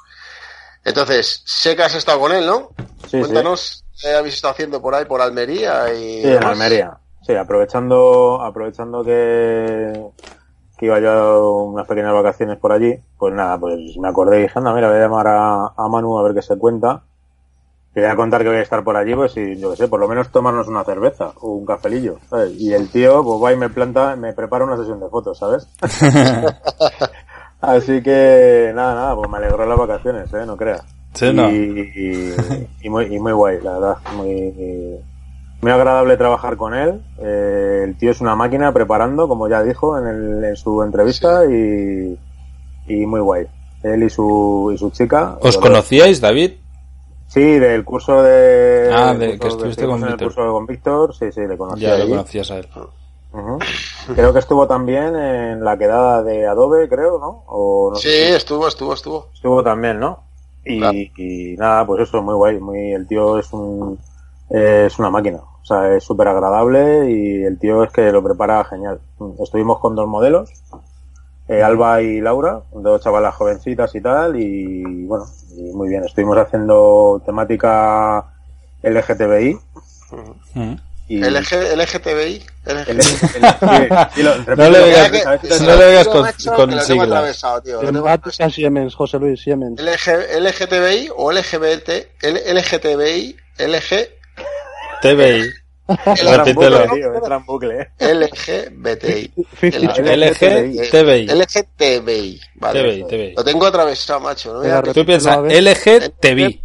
Entonces, 0.87 1.41
sé 1.45 1.75
que 1.75 1.83
has 1.83 1.93
estado 1.95 2.17
con 2.17 2.31
él, 2.31 2.45
¿no? 2.45 2.69
Sí, 3.07 3.19
Cuéntanos 3.19 3.83
qué 4.01 4.13
habéis 4.13 4.35
estado 4.35 4.53
haciendo 4.53 4.81
por 4.81 4.95
ahí, 4.95 5.03
por 5.03 5.19
Almería 5.19 5.93
y 5.93 6.21
Sí, 6.21 6.27
en. 6.29 6.41
Almería. 6.41 6.97
Sí, 7.25 7.35
aprovechando, 7.35 8.41
aprovechando 8.41 9.03
que, 9.03 9.91
que 10.77 10.85
iba 10.85 10.97
yo 11.01 11.11
a 11.11 11.63
unas 11.65 11.85
pequeñas 11.87 12.13
vacaciones 12.13 12.57
por 12.57 12.71
allí, 12.71 12.97
pues 13.17 13.33
nada, 13.33 13.57
pues 13.59 13.97
me 13.97 14.07
acordé 14.07 14.39
y 14.39 14.41
dije, 14.43 14.57
anda, 14.57 14.73
mira, 14.73 14.87
voy 14.87 14.97
a 14.97 15.01
llamar 15.01 15.27
a, 15.27 15.73
a 15.75 15.87
Manu 15.89 16.17
a 16.17 16.23
ver 16.23 16.33
qué 16.33 16.41
se 16.41 16.57
cuenta. 16.57 17.01
Y 17.93 17.99
voy 17.99 18.09
a 18.09 18.15
contar 18.15 18.43
que 18.43 18.47
voy 18.47 18.59
a 18.59 18.61
estar 18.61 18.81
por 18.85 18.95
allí, 18.95 19.13
pues 19.13 19.35
y 19.35 19.59
yo 19.59 19.71
qué 19.71 19.75
sé, 19.75 19.87
por 19.89 19.99
lo 19.99 20.07
menos 20.07 20.31
tomarnos 20.31 20.69
una 20.69 20.85
cerveza 20.85 21.33
o 21.41 21.49
un 21.49 21.65
cafelillo, 21.65 22.19
¿sabes? 22.29 22.53
Y 22.53 22.73
el 22.73 22.89
tío, 22.89 23.21
pues 23.25 23.43
va 23.43 23.51
y 23.51 23.57
me 23.57 23.69
planta, 23.69 24.15
me 24.15 24.31
prepara 24.31 24.63
una 24.63 24.77
sesión 24.77 25.01
de 25.01 25.09
fotos, 25.09 25.37
¿sabes? 25.37 25.67
Así 27.61 28.01
que, 28.03 28.71
nada, 28.75 28.93
nada, 28.93 29.15
pues 29.15 29.29
me 29.29 29.37
alegró 29.37 29.65
las 29.65 29.77
vacaciones, 29.77 30.31
¿eh? 30.33 30.45
No 30.45 30.55
creas. 30.55 30.83
Sí, 31.13 31.33
no. 31.33 31.49
Y, 31.49 31.55
y, 31.95 32.35
y 32.85 32.89
muy, 32.89 33.05
y 33.05 33.19
muy 33.19 33.31
guay, 33.31 33.59
la 33.63 33.73
verdad. 33.73 33.97
Muy, 34.15 34.53
muy 35.61 35.71
agradable 35.71 36.17
trabajar 36.17 36.55
con 36.55 36.75
él. 36.75 37.01
Eh, 37.19 37.81
el 37.85 37.97
tío 37.97 38.11
es 38.11 38.21
una 38.21 38.35
máquina 38.35 38.71
preparando, 38.71 39.27
como 39.27 39.47
ya 39.49 39.63
dijo 39.63 39.97
en, 39.97 40.07
el- 40.07 40.43
en 40.43 40.55
su 40.55 40.83
entrevista, 40.83 41.45
y, 41.45 42.17
y 42.87 43.05
muy 43.07 43.21
guay. 43.21 43.47
Él 43.83 44.03
y 44.03 44.09
su, 44.09 44.71
y 44.73 44.77
su 44.77 44.91
chica. 44.91 45.37
¿Os 45.41 45.57
conocíais, 45.57 46.21
David? 46.21 46.51
Sí, 47.27 47.41
del 47.41 47.83
curso 47.83 48.21
de. 48.21 48.91
Ah, 48.93 49.13
del 49.15 49.31
de- 49.31 49.39
que 49.39 49.47
estuviste 49.47 49.81
estuvimos 49.81 49.99
con 49.99 50.03
en 50.03 50.13
el 50.13 50.17
Víctor. 50.17 50.27
curso 50.35 50.53
con 50.53 50.65
Víctor, 50.67 51.15
sí, 51.15 51.25
sí, 51.31 51.41
le 51.47 51.57
conocí. 51.57 51.81
Ya 51.81 51.97
lo 51.97 52.07
conocías 52.09 52.51
a 52.51 52.57
él. 52.59 52.67
Creo 54.15 54.33
que 54.33 54.39
estuvo 54.39 54.67
también 54.67 55.15
en 55.15 55.63
la 55.63 55.77
quedada 55.77 56.23
de 56.23 56.47
Adobe, 56.47 56.87
creo, 56.89 57.19
¿no? 57.19 57.43
O 57.47 57.89
no 57.91 57.95
Sí, 57.97 58.09
sé. 58.09 58.35
estuvo, 58.35 58.67
estuvo, 58.67 58.93
estuvo. 58.93 59.27
Estuvo 59.33 59.63
también, 59.63 59.99
¿no? 59.99 60.23
Y, 60.65 60.79
Claro. 60.79 60.97
y 61.17 61.55
nada, 61.57 61.85
pues 61.85 62.03
eso, 62.07 62.21
muy 62.21 62.33
guay. 62.35 62.59
Muy, 62.59 62.91
el 62.93 63.07
tío 63.07 63.37
es 63.37 63.51
un 63.53 63.99
es 64.49 64.97
una 64.97 65.09
máquina. 65.09 65.39
O 65.61 65.65
sea, 65.65 65.93
es 65.95 66.03
súper 66.03 66.29
agradable 66.29 67.11
y 67.11 67.43
el 67.43 67.59
tío 67.59 67.83
es 67.83 67.91
que 67.91 68.11
lo 68.11 68.23
prepara 68.23 68.63
genial. 68.63 69.01
Estuvimos 69.39 69.79
con 69.79 69.95
dos 69.95 70.07
modelos, 70.07 70.49
eh, 71.49 71.61
Alba 71.61 72.01
y 72.01 72.21
Laura, 72.21 72.61
dos 72.71 73.01
chavalas 73.01 73.35
jovencitas 73.35 73.93
y 73.95 74.01
tal, 74.01 74.39
y 74.39 75.05
bueno, 75.05 75.25
y 75.57 75.73
muy 75.73 75.89
bien. 75.89 76.05
Estuvimos 76.05 76.37
haciendo 76.37 77.21
temática 77.25 78.25
LGTBI. 78.83 79.59
Y 81.09 81.19
LG, 81.21 81.75
LGTBI. 81.77 82.45
LG... 82.65 82.89
el- 82.89 84.23
lo- 84.23 84.37
No 84.55 84.69
le 84.69 84.79
digas- 84.85 85.11
con- 86.05 86.21
Macho, 86.21 86.53
con 86.53 86.69
lo 86.71 86.75
atravesado, 87.03 87.61
tío, 87.61 87.79
a 87.79 88.49
Siemens, 88.49 88.93
José 88.95 89.17
Luis 89.19 89.41
Siemens. 89.41 89.79
LG, 89.79 90.39
LGTBI 90.41 91.09
o 91.15 91.31
LGBT, 91.31 91.89
L- 92.21 92.53
LGTBI, 92.53 93.37
LG, 93.59 94.09
TVI. 95.01 95.49
Repítelo. 95.87 96.79
bucle, 96.79 96.95
tío, 96.99 97.13
entra 97.15 97.35
en 97.37 97.45
bucle. 97.45 97.81
eh. 97.99 98.13
LGBTI. 98.13 99.33
LGTBI, 101.27 102.39
vale. 102.55 103.03
TVI. 103.03 103.33
Lo 103.35 103.43
tengo 103.43 103.65
atravesado, 103.65 104.19
macho. 104.19 104.61
Tú 104.93 105.05
piensas. 105.05 105.37
LGTBI. 105.43 106.61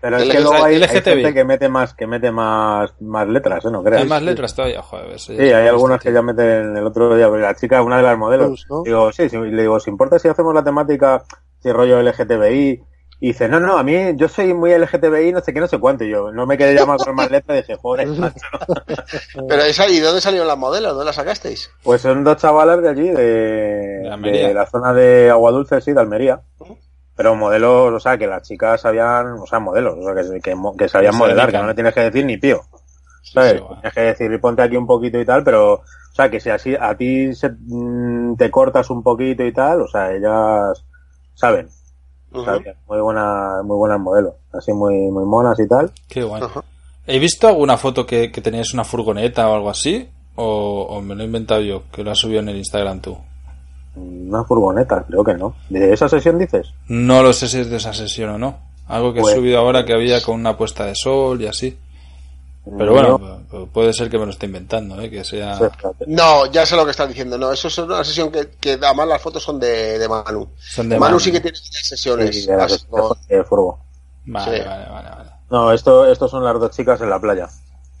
Pero 0.00 0.16
es 0.18 0.28
que 0.28 0.40
luego 0.40 0.64
hay, 0.64 0.74
hay 0.76 0.80
LGTBI. 0.80 1.00
gente 1.12 1.34
que 1.34 1.44
mete 1.44 1.68
más, 1.68 1.94
que 1.94 2.06
mete 2.06 2.30
más, 2.30 2.90
más 3.00 3.28
letras, 3.28 3.64
¿eh? 3.64 3.70
No 3.70 3.82
creas. 3.82 4.02
Hay 4.02 4.08
más 4.08 4.22
letras 4.22 4.54
todavía, 4.54 4.82
joder. 4.82 5.18
Sí, 5.18 5.34
es 5.38 5.54
hay 5.54 5.62
un 5.62 5.68
algunas 5.68 6.00
que 6.00 6.12
ya 6.12 6.22
meten 6.22 6.76
el 6.76 6.86
otro 6.86 7.14
día, 7.16 7.28
la 7.28 7.54
chica, 7.54 7.82
una 7.82 7.98
de 7.98 8.02
las 8.02 8.18
modelos, 8.18 8.48
Plus, 8.48 8.66
¿no? 8.70 8.82
digo, 8.82 9.12
sí, 9.12 9.28
sí, 9.28 9.36
le 9.36 9.62
digo, 9.62 9.78
¿se 9.80 9.90
importa 9.90 10.18
si 10.18 10.28
hacemos 10.28 10.54
la 10.54 10.64
temática, 10.64 11.22
si 11.62 11.70
rollo 11.72 12.00
LGTBI? 12.02 12.82
Y 13.22 13.28
dice, 13.28 13.48
no, 13.48 13.60
no, 13.60 13.76
a 13.76 13.82
mí, 13.82 14.16
yo 14.16 14.28
soy 14.28 14.54
muy 14.54 14.72
LGTBI, 14.72 15.32
no 15.32 15.42
sé 15.42 15.52
qué, 15.52 15.60
no 15.60 15.66
sé 15.66 15.78
cuánto, 15.78 16.04
y 16.04 16.10
yo, 16.10 16.32
no 16.32 16.46
me 16.46 16.56
quedé 16.56 16.74
llamar 16.74 16.96
con 16.96 17.14
más 17.14 17.30
letras, 17.30 17.58
y 17.58 17.60
dije, 17.60 17.76
joder, 17.76 18.08
macho. 18.08 18.46
Pero 19.46 19.62
esa, 19.62 19.86
¿y 19.90 20.00
dónde 20.00 20.22
salieron 20.22 20.48
las 20.48 20.56
modelos? 20.56 20.92
¿Dónde 20.92 21.04
las 21.04 21.16
sacasteis? 21.16 21.70
Pues 21.82 22.00
son 22.00 22.24
dos 22.24 22.38
chavalas 22.38 22.80
de 22.80 22.88
allí, 22.88 23.08
de, 23.10 24.10
De 24.22 24.54
la 24.54 24.64
zona 24.64 24.94
de 24.94 25.28
Agua 25.28 25.50
Dulce, 25.50 25.82
sí, 25.82 25.92
de 25.92 26.00
Almería. 26.00 26.40
Pero 27.14 27.34
modelos, 27.34 27.92
o 27.92 28.00
sea, 28.00 28.16
que 28.16 28.26
las 28.26 28.48
chicas 28.48 28.80
sabían, 28.80 29.32
o 29.32 29.46
sea, 29.46 29.58
modelos, 29.58 29.98
o 29.98 30.02
sea, 30.02 30.14
que, 30.14 30.40
que, 30.40 30.56
que 30.78 30.88
sabían 30.88 31.16
modelar, 31.16 31.50
que 31.50 31.58
no 31.58 31.66
le 31.66 31.74
tienes 31.74 31.92
que 31.92 32.00
decir 32.00 32.24
ni 32.24 32.38
pío. 32.38 32.62
¿Sabes? 33.22 33.52
sí, 33.52 33.58
bueno. 33.58 33.74
Tienes 33.82 33.94
que 33.94 34.00
decir, 34.00 34.40
ponte 34.40 34.62
aquí 34.62 34.78
un 34.78 34.86
poquito 34.86 35.20
y 35.20 35.26
tal, 35.26 35.44
pero, 35.44 35.74
o 35.74 36.14
sea, 36.14 36.30
que 36.30 36.40
si 36.40 36.48
así 36.48 36.74
a 36.74 36.96
ti 36.96 37.34
se, 37.34 37.50
mm, 37.50 38.36
te 38.36 38.50
cortas 38.50 38.88
un 38.88 39.02
poquito 39.02 39.44
y 39.44 39.52
tal, 39.52 39.82
o 39.82 39.88
sea, 39.88 40.10
ellas 40.10 40.82
saben, 41.34 41.68
Ujú. 42.32 42.44
saben, 42.44 42.74
muy 42.88 43.00
buena, 43.00 43.62
muy 43.64 43.76
buenas 43.76 44.00
modelos, 44.00 44.34
así 44.52 44.72
muy, 44.72 44.94
muy 45.10 45.24
monas 45.24 45.58
y 45.58 45.66
tal. 45.68 45.90
Qué 46.08 46.22
guay. 46.22 46.42
¿He 47.06 47.18
visto 47.18 47.48
alguna 47.48 47.76
foto 47.76 48.06
que, 48.06 48.30
que 48.30 48.40
tenías 48.40 48.72
una 48.74 48.84
furgoneta 48.84 49.48
o 49.48 49.54
algo 49.54 49.70
así? 49.70 50.08
O, 50.36 50.86
o 50.88 51.00
me 51.02 51.14
lo 51.14 51.22
he 51.22 51.26
inventado 51.26 51.60
yo, 51.60 51.82
que 51.92 52.04
lo 52.04 52.10
has 52.12 52.18
subido 52.18 52.40
en 52.40 52.48
el 52.50 52.56
Instagram 52.56 53.00
tú? 53.00 53.18
Una 53.96 54.44
furgoneta, 54.44 55.04
creo 55.08 55.24
que 55.24 55.34
no. 55.34 55.54
¿De 55.68 55.92
esa 55.92 56.08
sesión 56.08 56.38
dices? 56.38 56.68
No 56.88 57.22
lo 57.22 57.32
sé 57.32 57.48
si 57.48 57.58
es 57.58 57.68
de 57.70 57.76
esa 57.78 57.92
sesión 57.92 58.30
o 58.30 58.38
no. 58.38 58.58
Algo 58.86 59.12
que 59.12 59.20
Pues- 59.20 59.34
he 59.34 59.38
subido 59.38 59.58
ahora 59.58 59.84
que 59.84 59.92
había 59.92 60.22
con 60.22 60.36
una 60.38 60.56
puesta 60.56 60.86
de 60.86 60.94
sol 60.94 61.40
y 61.42 61.46
así. 61.46 61.76
Pero 62.64 62.92
bueno, 62.92 63.18
pu- 63.50 63.68
puede 63.68 63.92
ser 63.92 64.10
que 64.10 64.18
me 64.18 64.26
lo 64.26 64.30
esté 64.32 64.46
inventando, 64.46 65.00
¿eh? 65.00 65.08
que 65.10 65.24
sea... 65.24 65.58
No, 66.06 66.46
ya 66.46 66.66
sé 66.66 66.76
lo 66.76 66.84
que 66.84 66.90
estás 66.90 67.08
diciendo. 67.08 67.38
No, 67.38 67.50
eso 67.52 67.68
es 67.68 67.78
una 67.78 68.04
sesión 68.04 68.30
que, 68.30 68.50
que 68.60 68.72
además 68.74 69.08
las 69.08 69.22
fotos 69.22 69.42
son 69.42 69.58
de, 69.58 69.98
de 69.98 70.08
Manu. 70.08 70.46
Son 70.58 70.88
de 70.88 70.96
Manu, 70.98 71.12
Manu. 71.12 71.20
sí 71.20 71.32
que 71.32 71.40
tiene 71.40 71.56
sesiones. 71.56 72.36
Sí, 72.36 72.46
de 72.46 72.52
la 72.56 72.62
Las- 72.64 72.72
sesión 72.72 73.02
de 73.28 73.44
furgo. 73.44 73.78
Vale, 74.26 74.58
Sí. 74.58 74.64
vale, 74.68 74.84
vale, 74.90 75.08
vale. 75.10 75.30
No, 75.50 75.72
esto, 75.72 76.06
estos 76.06 76.30
son 76.30 76.44
las 76.44 76.60
dos 76.60 76.70
chicas 76.70 77.00
en 77.00 77.10
la 77.10 77.18
playa. 77.18 77.48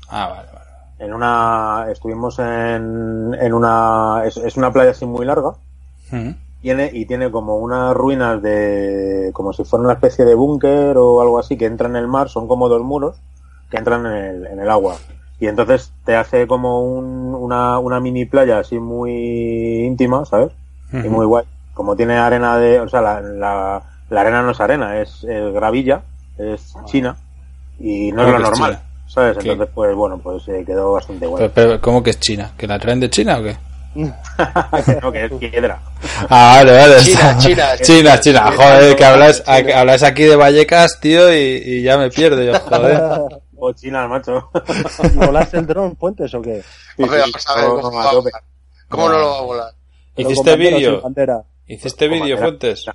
Ah, 0.08 0.28
vale, 0.28 0.48
vale. 0.52 0.60
En 0.98 1.14
una, 1.14 1.86
estuvimos 1.90 2.38
en, 2.38 3.34
en 3.40 3.54
una, 3.54 4.22
es, 4.26 4.36
es 4.36 4.56
una 4.58 4.70
playa 4.72 4.90
así 4.90 5.06
muy 5.06 5.24
larga. 5.24 5.48
Ujú. 6.12 6.34
Tiene, 6.60 6.90
y 6.92 7.06
tiene 7.06 7.30
como 7.30 7.56
unas 7.56 7.94
ruinas 7.96 8.42
de, 8.42 9.30
como 9.32 9.54
si 9.54 9.64
fuera 9.64 9.84
una 9.84 9.94
especie 9.94 10.26
de 10.26 10.34
búnker 10.34 10.98
o 10.98 11.22
algo 11.22 11.38
así 11.38 11.56
que 11.56 11.64
entra 11.64 11.88
en 11.88 11.96
el 11.96 12.06
mar, 12.06 12.28
son 12.28 12.46
como 12.46 12.68
dos 12.68 12.82
muros 12.82 13.16
que 13.70 13.76
entran 13.76 14.04
en 14.06 14.12
el, 14.12 14.46
en 14.46 14.60
el 14.60 14.70
agua. 14.70 14.96
Y 15.38 15.46
entonces 15.46 15.92
te 16.04 16.16
hace 16.16 16.46
como 16.46 16.82
un, 16.82 17.34
una, 17.34 17.78
una 17.78 17.98
mini 17.98 18.26
playa 18.26 18.58
así 18.58 18.78
muy 18.78 19.84
íntima, 19.86 20.24
¿sabes? 20.26 20.52
Y 20.92 21.08
muy 21.08 21.24
guay. 21.24 21.46
Como 21.72 21.96
tiene 21.96 22.18
arena 22.18 22.58
de, 22.58 22.80
o 22.80 22.88
sea, 22.88 23.00
la, 23.00 23.20
la, 23.20 23.82
la 24.10 24.20
arena 24.20 24.42
no 24.42 24.50
es 24.50 24.60
arena, 24.60 25.00
es, 25.00 25.24
es 25.24 25.54
gravilla, 25.54 26.02
es 26.36 26.74
china, 26.84 27.16
y 27.78 28.12
no 28.12 28.24
¿Cómo 28.24 28.36
es 28.36 28.42
lo 28.42 28.50
normal, 28.50 28.72
china? 28.72 28.82
¿sabes? 29.06 29.38
¿Qué? 29.38 29.52
Entonces, 29.52 29.72
pues 29.74 29.94
bueno, 29.94 30.18
pues 30.18 30.46
eh, 30.48 30.62
quedó 30.66 30.92
bastante 30.92 31.26
guay. 31.26 31.40
Pero, 31.40 31.52
pero, 31.54 31.80
¿cómo 31.80 32.02
que 32.02 32.10
es 32.10 32.20
China? 32.20 32.52
¿Que 32.58 32.66
la 32.66 32.78
traen 32.78 33.00
de 33.00 33.08
China 33.08 33.38
o 33.38 33.42
qué? 33.42 33.56
no, 35.02 35.10
que 35.10 35.24
es 35.24 35.32
piedra. 35.32 35.80
Ah, 36.28 36.56
vale, 36.58 36.72
vale. 36.72 36.96
China, 36.98 37.38
China. 37.38 37.66
China, 37.80 38.20
China. 38.20 38.20
China, 38.20 38.52
Joder, 38.56 38.96
que 38.96 39.04
hablas, 39.04 39.42
hablas 39.46 40.02
aquí 40.02 40.24
de 40.24 40.36
Vallecas, 40.36 41.00
tío, 41.00 41.32
y, 41.32 41.62
y 41.64 41.82
ya 41.82 41.96
me 41.96 42.10
pierdo 42.10 42.42
yo, 42.42 42.58
joder. 42.58 43.00
O 43.60 43.72
china, 43.72 44.06
macho. 44.08 44.50
¿Volaste 45.14 45.58
el 45.58 45.66
dron, 45.66 45.96
Fuentes, 45.96 46.34
o 46.34 46.42
qué? 46.42 46.62
Hombre, 46.98 47.20
vamos 47.20 47.46
a 47.48 47.54
ver, 47.56 47.68
No, 47.68 47.80
¿cómo, 47.80 48.02
no, 48.02 48.08
a 48.08 48.10
tope. 48.10 48.30
cómo 48.88 49.08
no 49.08 49.18
lo 49.18 49.30
va 49.30 49.38
a 49.38 49.42
volar? 49.42 49.74
¿Hiciste 50.16 50.56
vídeo? 50.56 51.02
¿Hiciste 51.66 52.08
vídeo. 52.08 52.38
Fuentes? 52.38 52.86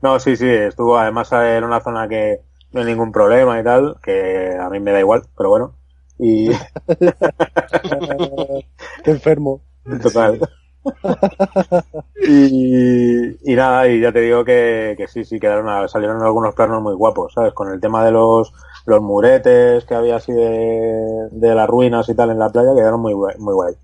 No, 0.00 0.18
sí, 0.18 0.36
sí, 0.36 0.48
estuvo 0.48 0.98
además 0.98 1.30
en 1.32 1.64
una 1.64 1.80
zona 1.80 2.08
que 2.08 2.40
no 2.72 2.80
hay 2.80 2.86
ningún 2.86 3.12
problema 3.12 3.60
y 3.60 3.64
tal, 3.64 3.96
que 4.02 4.56
a 4.58 4.68
mí 4.70 4.80
me 4.80 4.92
da 4.92 5.00
igual, 5.00 5.22
pero 5.36 5.50
bueno. 5.50 5.74
Y 6.18 6.50
Qué 9.04 9.10
enfermo. 9.10 9.60
total. 10.02 10.40
y, 12.26 13.52
y 13.52 13.56
nada, 13.56 13.88
y 13.88 14.00
ya 14.00 14.12
te 14.12 14.20
digo 14.20 14.44
que, 14.44 14.94
que 14.96 15.08
sí, 15.08 15.24
sí, 15.24 15.38
quedaron, 15.40 15.68
a- 15.68 15.88
salieron 15.88 16.22
algunos 16.22 16.54
planos 16.54 16.82
muy 16.82 16.94
guapos, 16.94 17.32
¿sabes? 17.34 17.52
Con 17.52 17.70
el 17.72 17.80
tema 17.80 18.04
de 18.04 18.10
los, 18.12 18.52
los 18.86 19.00
muretes 19.02 19.84
que 19.84 19.94
había 19.94 20.16
así 20.16 20.32
de, 20.32 21.28
de 21.30 21.54
las 21.54 21.68
ruinas 21.68 22.08
y 22.08 22.14
tal 22.14 22.30
en 22.30 22.38
la 22.38 22.50
playa, 22.50 22.74
quedaron 22.74 23.00
muy 23.00 23.12
guay. 23.12 23.36
Muy 23.38 23.54
guay. 23.54 23.74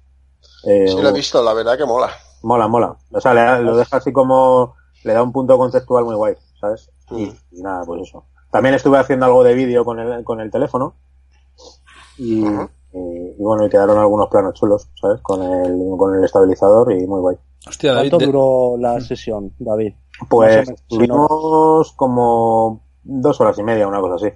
Eh, 0.65 0.89
Sí, 0.89 1.01
lo 1.03 1.09
he 1.09 1.13
visto, 1.13 1.43
la 1.43 1.55
verdad 1.55 1.77
que 1.77 1.85
mola. 1.85 2.11
Mola, 2.43 2.69
mola. 2.69 2.97
O 3.11 3.21
sea, 3.21 3.35
le 3.35 3.63
lo 3.65 3.77
deja 3.77 3.97
así 3.97 4.13
como, 4.13 4.75
le 5.05 5.13
da 5.13 5.23
un 5.23 5.33
punto 5.33 5.57
conceptual 5.59 6.05
muy 6.05 6.15
guay, 6.15 6.35
¿sabes? 6.61 6.91
Y, 7.11 7.27
Mm. 7.27 7.37
y 7.53 7.63
nada, 7.63 7.85
pues 7.85 8.03
eso. 8.03 8.25
También 8.51 8.75
estuve 8.75 8.99
haciendo 8.99 9.27
algo 9.27 9.43
de 9.45 9.55
vídeo 9.55 9.85
con 9.85 9.99
el, 9.99 10.25
con 10.25 10.41
el 10.41 10.51
teléfono. 10.51 10.95
Y. 12.17 12.45
y- 12.99 13.35
y 13.39 13.43
bueno, 13.43 13.67
y 13.67 13.71
quedaron 13.71 13.99
algunos 13.99 14.29
planos 14.29 14.55
chulos, 14.55 14.89
¿sabes? 15.01 15.21
Con 15.23 15.43
el, 15.43 15.97
con 15.97 16.15
el 16.15 16.25
estabilizador 16.25 16.93
y 16.93 17.07
muy 17.07 17.21
guay. 17.21 17.37
Hostia, 17.69 17.93
David, 17.95 18.11
¿Cuánto 18.11 18.19
de- 18.19 18.27
duró 18.27 18.77
la 18.79 19.01
sesión, 19.01 19.53
David? 19.59 19.95
Pues 20.29 20.69
estuvimos 20.69 21.93
como 21.93 22.81
dos 23.05 23.41
horas 23.41 23.59
y 23.59 23.63
media, 23.63 23.87
una 23.87 24.01
cosa 24.01 24.17
así. 24.17 24.35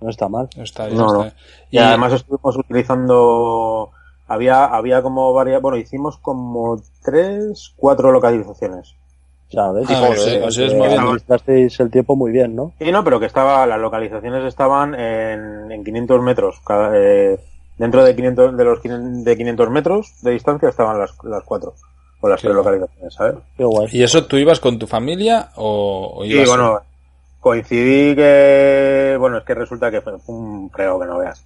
No 0.00 0.08
está 0.10 0.28
mal. 0.28 0.48
Está 0.56 0.86
bien, 0.86 0.98
No, 0.98 1.06
está 1.06 1.16
no. 1.18 1.22
bien. 1.24 1.34
Y, 1.70 1.78
además 1.78 2.12
estuvimos 2.14 2.56
utilizando, 2.56 3.90
había, 4.28 4.64
había 4.64 5.02
como 5.02 5.32
varias, 5.32 5.60
bueno, 5.62 5.76
hicimos 5.76 6.16
como 6.18 6.80
tres, 7.04 7.72
cuatro 7.76 8.10
localizaciones. 8.12 8.94
Ya, 9.50 9.70
¿ves? 9.72 9.86
Ah, 9.90 10.10
Eh, 10.16 10.40
moviendo. 10.78 11.00
administrasteis 11.00 11.80
el 11.80 11.90
tiempo 11.90 12.14
muy 12.14 12.30
bien, 12.30 12.54
¿no? 12.54 12.72
Sí, 12.78 12.90
no, 12.92 13.02
pero 13.02 13.18
que 13.18 13.26
estaba, 13.26 13.66
las 13.66 13.80
localizaciones 13.80 14.44
estaban 14.44 14.94
en, 14.94 15.72
en 15.72 15.82
500 15.84 16.22
metros. 16.22 16.60
Cada, 16.64 16.92
eh, 16.96 17.38
dentro 17.80 18.04
de 18.04 18.14
500, 18.14 18.56
de 18.58 18.64
los 18.64 18.80
500, 18.80 19.24
de 19.24 19.36
500 19.38 19.70
metros 19.70 20.12
de 20.20 20.32
distancia 20.32 20.68
estaban 20.68 20.98
las, 20.98 21.12
las 21.24 21.42
cuatro. 21.44 21.74
O 22.20 22.28
las 22.28 22.38
Qué 22.38 22.48
tres 22.48 22.56
localizaciones, 22.56 23.14
¿sabes? 23.14 23.36
Qué 23.56 23.64
guay. 23.64 23.88
¿Y 23.92 24.02
eso 24.02 24.26
tú 24.26 24.36
ibas 24.36 24.60
con 24.60 24.78
tu 24.78 24.86
familia 24.86 25.48
o, 25.56 26.12
o 26.18 26.24
ibas 26.26 26.46
bueno, 26.46 26.82
coincidí 27.40 28.14
que, 28.14 29.16
bueno, 29.18 29.38
es 29.38 29.44
que 29.44 29.54
resulta 29.54 29.90
que 29.90 30.02
fue, 30.02 30.12
un 30.26 30.68
frego 30.68 31.00
que 31.00 31.06
no 31.06 31.18
veas. 31.18 31.42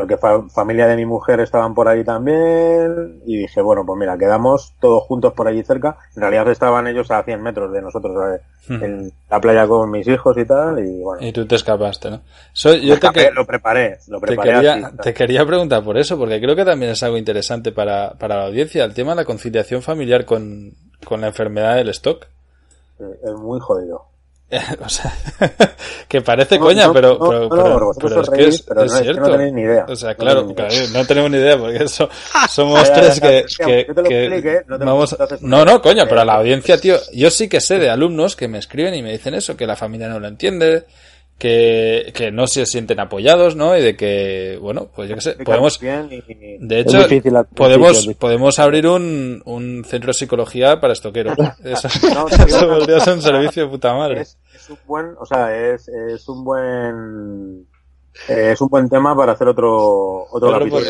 Porque 0.00 0.16
fa- 0.16 0.42
familia 0.48 0.86
de 0.86 0.96
mi 0.96 1.04
mujer 1.06 1.40
estaban 1.40 1.74
por 1.74 1.86
ahí 1.88 2.02
también 2.04 3.20
y 3.26 3.36
dije, 3.36 3.60
bueno, 3.60 3.84
pues 3.84 3.98
mira, 3.98 4.16
quedamos 4.16 4.74
todos 4.80 5.02
juntos 5.04 5.32
por 5.34 5.46
allí 5.48 5.62
cerca. 5.62 5.96
En 6.16 6.22
realidad 6.22 6.48
estaban 6.48 6.86
ellos 6.86 7.10
a 7.10 7.22
100 7.22 7.42
metros 7.42 7.72
de 7.72 7.82
nosotros, 7.82 8.14
¿sabes? 8.16 8.40
Ujú. 8.70 8.84
en 8.84 9.12
la 9.28 9.40
playa 9.40 9.66
con 9.66 9.90
mis 9.90 10.06
hijos 10.06 10.36
y 10.38 10.44
tal, 10.44 10.78
y 10.78 11.02
bueno. 11.02 11.26
Y 11.26 11.32
tú 11.32 11.44
te 11.46 11.56
escapaste, 11.56 12.10
¿no? 12.10 12.20
So- 12.52 12.74
yo 12.74 12.80
te, 12.88 12.94
escapé, 12.94 13.24
que- 13.28 13.30
lo 13.32 13.44
preparé, 13.44 13.98
lo 14.08 14.20
te 14.20 14.26
preparé 14.28 14.52
quería, 14.52 14.72
así, 14.72 14.96
te 15.02 15.14
quería 15.14 15.44
preguntar 15.46 15.82
por 15.82 15.98
eso, 15.98 16.16
porque 16.16 16.40
creo 16.40 16.54
que 16.56 16.64
también 16.64 16.92
es 16.92 17.02
algo 17.02 17.16
interesante 17.18 17.72
para, 17.72 18.12
para 18.18 18.36
la 18.36 18.46
audiencia, 18.46 18.84
el 18.84 18.94
tema 18.94 19.12
de 19.12 19.16
la 19.16 19.24
conciliación 19.24 19.82
familiar 19.82 20.24
con, 20.24 20.72
con 21.04 21.20
la 21.20 21.26
enfermedad 21.28 21.74
del 21.76 21.88
stock. 21.90 22.26
eh, 23.00 23.04
es 23.24 23.32
muy 23.34 23.58
jodido. 23.60 24.04
o 24.84 24.88
sea, 24.88 25.12
que 26.08 26.20
parece 26.20 26.58
No, 26.58 26.64
coña, 26.64 26.86
no, 26.86 26.92
pero, 26.92 27.18
no, 27.18 27.18
pero, 27.48 27.48
no, 27.48 27.92
pero- 28.00 28.20
es 28.22 28.30
que 28.30 28.48
es, 28.48 28.62
pero 28.62 28.82
es 28.84 28.92
no, 28.92 28.98
es 28.98 29.02
que 29.02 29.08
no 29.08 29.14
cierto. 29.14 29.30
tenéis 29.32 29.52
ni 29.54 29.62
idea. 29.62 29.86
O 29.88 29.96
sea, 29.96 30.10
No 30.10 30.16
claro, 30.16 30.54
no 30.92 31.06
tenemos 31.06 31.30
ni 31.30 31.38
idea, 31.38 31.58
porque 31.58 31.84
eso, 31.84 32.08
somos 32.50 32.92
tres 32.92 33.16
ya, 33.16 33.20
que, 33.28 33.44
que 33.46 33.56
que- 33.56 33.62
aunque 33.64 33.84
te 33.94 34.02
lo 34.02 34.08
que 34.08 34.24
explique, 34.26 34.62
vamos... 34.68 35.16
No, 35.40 35.64
no, 35.64 35.80
coño, 35.80 36.04
pero 36.08 36.20
a 36.20 36.24
la 36.24 36.34
audiencia, 36.34 36.78
tío, 36.80 36.96
yo 37.12 37.30
sí 37.30 37.48
que 37.48 37.60
sé 37.60 37.78
de 37.78 37.90
alumnos 37.90 38.36
que 38.36 38.48
me 38.48 38.58
escriben 38.58 38.94
y 38.94 39.02
me 39.02 39.12
dicen 39.12 39.34
eso, 39.34 39.56
que 39.56 39.66
la 39.66 39.76
familia 39.76 40.08
no 40.08 40.20
lo 40.20 40.28
entiende, 40.28 40.84
que, 41.42 42.12
que 42.14 42.30
no 42.30 42.46
se 42.46 42.66
sienten 42.66 43.00
apoyados, 43.00 43.56
¿no? 43.56 43.76
Y 43.76 43.82
de 43.82 43.96
que, 43.96 44.60
bueno, 44.62 44.86
pues 44.94 45.08
yo 45.08 45.16
qué 45.16 45.20
sé, 45.22 45.32
podemos... 45.44 45.80
De 45.80 46.78
hecho, 46.78 46.98
podemos, 47.56 48.06
podemos 48.16 48.60
abrir 48.60 48.86
un, 48.86 49.42
un 49.44 49.84
centro 49.84 50.10
de 50.10 50.14
psicología 50.14 50.80
para 50.80 50.92
estoqueros. 50.92 51.36
Eso, 51.64 51.88
No, 52.14 52.28
eso 52.46 52.68
podría 52.68 53.00
ser 53.00 53.14
un 53.14 53.22
servicio 53.22 53.64
de 53.64 53.70
puta 53.70 53.92
madre. 53.92 54.20
es, 54.20 54.38
es 54.54 54.70
un 54.70 54.78
buen, 54.86 55.16
o 55.18 55.26
sea, 55.26 55.52
es, 55.52 55.88
es 55.88 56.28
un 56.28 56.44
buen, 56.44 57.66
eh, 58.28 58.50
es 58.52 58.60
un 58.60 58.68
buen 58.68 58.88
tema 58.88 59.16
para 59.16 59.32
hacer 59.32 59.48
otro, 59.48 60.26
otro, 60.30 60.52
capítulo. 60.52 60.84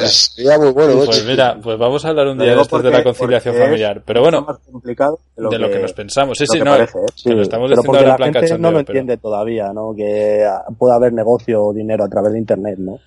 muy 0.60 0.72
bueno, 0.72 1.04
Pues 1.06 1.24
mira, 1.24 1.58
pues 1.62 1.78
vamos 1.78 2.04
a 2.04 2.08
hablar 2.08 2.26
un 2.28 2.38
día 2.38 2.54
de 2.54 2.60
estos 2.62 2.82
de 2.82 2.88
porque- 2.90 2.98
la 2.98 3.04
conciliación 3.04 3.54
porque 3.54 3.64
familiar. 3.66 4.02
Pero 4.04 4.20
bueno, 4.22 4.42
más 4.42 4.58
complicado 4.70 5.18
de 5.36 5.58
lo 5.58 5.70
que 5.70 5.78
nos 5.78 5.92
pensamos. 5.92 6.36
Sí, 6.38 6.44
sí, 6.46 6.58
no. 6.58 6.64
parece, 6.72 6.98
¿eh? 6.98 7.06
que 7.22 7.30
lo 7.34 7.42
estamos 7.42 7.68
pero 7.70 7.80
diciendo 7.80 7.82
porque 7.86 7.98
ahora 7.98 8.10
la 8.10 8.16
plan 8.16 8.32
gente 8.34 8.58
no 8.58 8.70
lo 8.70 8.78
pero- 8.78 8.80
entiende 8.80 9.16
todavía, 9.18 9.72
¿no? 9.72 9.94
Que 9.96 10.46
puede 10.78 10.94
haber 10.94 11.12
negocio 11.12 11.62
o 11.64 11.72
dinero 11.72 12.04
a 12.04 12.08
través 12.08 12.32
de 12.32 12.38
internet, 12.38 12.78
¿no? 12.78 12.98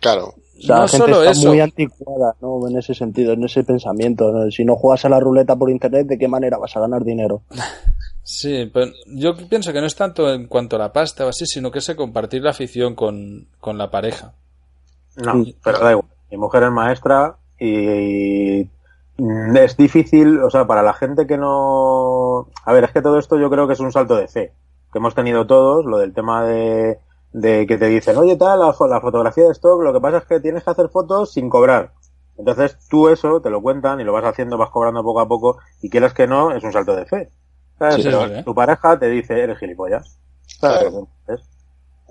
Claro. 0.00 0.34
O 0.58 0.62
sea, 0.62 0.76
No 0.76 0.82
la 0.82 0.88
gente 0.88 1.04
solo 1.06 1.18
está 1.22 1.30
eso. 1.32 1.48
muy 1.48 1.60
anticuada, 1.60 2.34
¿no? 2.42 2.68
En 2.68 2.76
ese 2.76 2.92
sentido, 2.94 3.32
en 3.32 3.44
ese 3.44 3.64
pensamiento. 3.64 4.30
¿no? 4.30 4.50
Si 4.50 4.62
no 4.64 4.76
juegas 4.76 5.04
a 5.06 5.08
la 5.08 5.18
ruleta 5.20 5.56
por 5.56 5.70
internet, 5.70 6.06
¿de 6.06 6.18
qué 6.18 6.28
manera 6.28 6.58
vas 6.58 6.76
a 6.76 6.80
ganar 6.80 7.02
dinero? 7.04 7.42
Sí, 8.22 8.70
pero 8.72 8.92
yo 9.06 9.34
pienso 9.48 9.72
que 9.72 9.80
no 9.80 9.86
es 9.86 9.96
tanto 9.96 10.32
en 10.32 10.46
cuanto 10.46 10.76
a 10.76 10.78
la 10.78 10.92
pasta 10.92 11.26
o 11.26 11.28
así, 11.30 11.46
sino 11.46 11.70
que 11.70 11.78
es 11.80 11.88
el 11.88 11.96
compartir 11.96 12.42
la 12.42 12.50
afición 12.50 12.94
con, 12.94 13.48
con 13.60 13.78
la 13.78 13.90
pareja. 13.90 14.32
No, 15.16 15.34
Mm. 15.34 15.52
pero 15.64 15.78
da 15.78 15.90
igual. 15.92 16.06
Mi 16.30 16.36
mujer 16.36 16.62
es 16.62 16.70
maestra 16.70 17.36
y 17.58 18.68
mm, 19.18 19.56
es 19.56 19.76
difícil, 19.76 20.40
o 20.42 20.50
sea, 20.50 20.66
para 20.66 20.82
la 20.82 20.92
gente 20.94 21.26
que 21.26 21.36
no... 21.36 22.46
A 22.64 22.72
ver, 22.72 22.84
es 22.84 22.92
que 22.92 23.02
todo 23.02 23.18
esto 23.18 23.38
yo 23.38 23.50
creo 23.50 23.66
que 23.66 23.72
es 23.72 23.80
un 23.80 23.90
salto 23.92 24.14
de 24.16 24.28
fe, 24.28 24.52
que 24.92 24.98
hemos 24.98 25.14
tenido 25.14 25.46
todos, 25.46 25.84
lo 25.84 25.98
del 25.98 26.14
tema 26.14 26.44
de, 26.44 27.00
de 27.32 27.66
que 27.66 27.78
te 27.78 27.86
dicen, 27.86 28.16
oye, 28.16 28.36
tal, 28.36 28.60
la, 28.60 28.74
la 28.88 29.00
fotografía 29.00 29.44
de 29.44 29.52
stock, 29.52 29.82
lo 29.82 29.92
que 29.92 30.00
pasa 30.00 30.18
es 30.18 30.24
que 30.24 30.40
tienes 30.40 30.62
que 30.62 30.70
hacer 30.70 30.88
fotos 30.88 31.32
sin 31.32 31.48
cobrar. 31.50 31.92
Entonces 32.38 32.78
tú 32.88 33.08
eso 33.08 33.40
te 33.42 33.50
lo 33.50 33.60
cuentan 33.60 34.00
y 34.00 34.04
lo 34.04 34.12
vas 34.12 34.24
haciendo, 34.24 34.56
vas 34.56 34.70
cobrando 34.70 35.02
poco 35.02 35.20
a 35.20 35.28
poco 35.28 35.58
y 35.82 35.90
quieras 35.90 36.14
que 36.14 36.26
no, 36.28 36.52
es 36.52 36.62
un 36.62 36.72
salto 36.72 36.94
de 36.94 37.04
fe. 37.06 37.28
¿Sabes? 37.80 37.94
Sí, 37.96 38.02
Pero 38.04 38.28
sí, 38.28 38.34
sí. 38.36 38.42
tu 38.44 38.54
pareja 38.54 38.96
te 38.98 39.08
dice, 39.08 39.40
eres 39.42 39.58
gilipollas. 39.58 40.20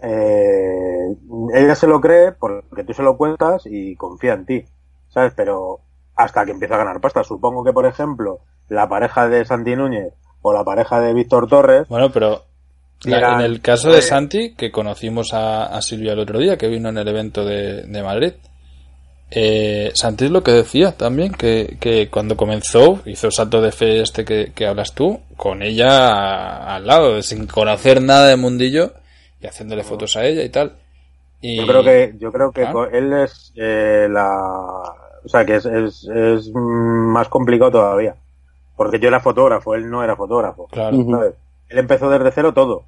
Eh, 0.02 1.16
ella 1.54 1.76
se 1.76 1.88
lo 1.88 2.00
cree 2.02 2.32
porque 2.32 2.84
tú 2.84 2.94
se 2.94 3.04
lo 3.04 3.18
cuentas 3.18 3.64
y 3.66 3.96
confía 3.96 4.34
en 4.34 4.46
ti, 4.46 4.66
¿sabes? 5.10 5.34
Pero 5.36 5.80
hasta 6.16 6.46
que 6.46 6.52
empieza 6.52 6.76
a 6.76 6.80
ganar 6.80 7.00
pasta. 7.02 7.24
Supongo 7.24 7.64
que, 7.64 7.74
por 7.74 7.86
ejemplo, 7.86 8.40
la 8.70 8.88
pareja 8.90 9.28
de 9.28 9.46
Santi 9.46 9.76
Núñez 9.76 10.14
o 10.42 10.54
la 10.54 10.64
pareja 10.64 11.00
de 11.02 11.14
Víctor 11.14 11.48
Torres, 11.48 11.88
Bueno, 11.90 12.10
pero 12.12 12.44
la- 13.04 13.36
en 13.36 13.42
el 13.42 13.62
caso 13.62 13.92
de 13.92 14.02
Santi, 14.02 14.56
que 14.56 14.72
conocimos 14.72 15.34
a, 15.34 15.66
a 15.66 15.82
Silvia 15.82 16.14
el 16.14 16.20
otro 16.20 16.40
día, 16.40 16.58
que 16.58 16.68
vino 16.68 16.90
en 16.90 16.98
el 16.98 17.08
evento 17.08 17.44
de, 17.46 17.84
de 17.84 18.04
Madrid, 18.04 18.34
eh, 19.32 19.92
Santi 19.94 20.26
es 20.26 20.32
lo 20.32 20.44
que 20.44 20.52
decía 20.52 20.92
también, 20.98 21.34
que, 21.34 21.78
que 21.80 22.10
cuando 22.10 22.36
comenzó, 22.36 23.00
hizo 23.06 23.28
el 23.28 23.34
salto 23.34 23.62
de 23.62 23.72
fe 23.72 24.02
este 24.02 24.26
que, 24.26 24.52
que 24.56 24.66
hablas 24.68 24.94
tú, 24.94 25.20
con 25.38 25.62
ella 25.62 26.10
a- 26.10 26.76
al 26.76 26.88
lado, 26.88 27.22
sin 27.22 27.46
conocer 27.48 28.02
nada 28.02 28.28
de 28.28 28.36
mundillo, 28.38 28.94
y 29.42 29.48
haciéndole 29.48 29.84
fotos 29.84 30.16
a 30.18 30.26
ella 30.26 30.44
y 30.44 30.50
tal. 30.50 30.74
Y, 31.42 31.58
yo 31.58 31.68
creo 31.68 31.84
que, 31.84 32.14
yo 32.20 32.32
creo 32.32 32.52
que 32.52 32.64
Ah. 32.66 32.74
él 32.92 33.14
es 33.14 33.54
eh, 33.56 34.08
la, 34.10 34.30
o 35.24 35.30
sea, 35.30 35.46
que 35.46 35.56
es, 35.56 35.66
es, 35.66 36.04
es 36.14 36.50
mm, 36.54 37.12
más 37.14 37.30
complicado 37.30 37.72
todavía. 37.72 38.16
Porque 38.76 39.00
yo 39.00 39.08
era 39.10 39.20
fotógrafo, 39.20 39.76
él 39.76 39.90
no 39.90 40.04
era 40.04 40.16
fotógrafo. 40.16 40.68
Claro. 40.72 40.98
Él 40.98 41.78
empezó 41.78 42.10
desde 42.10 42.32
cero 42.32 42.54
todo. 42.54 42.84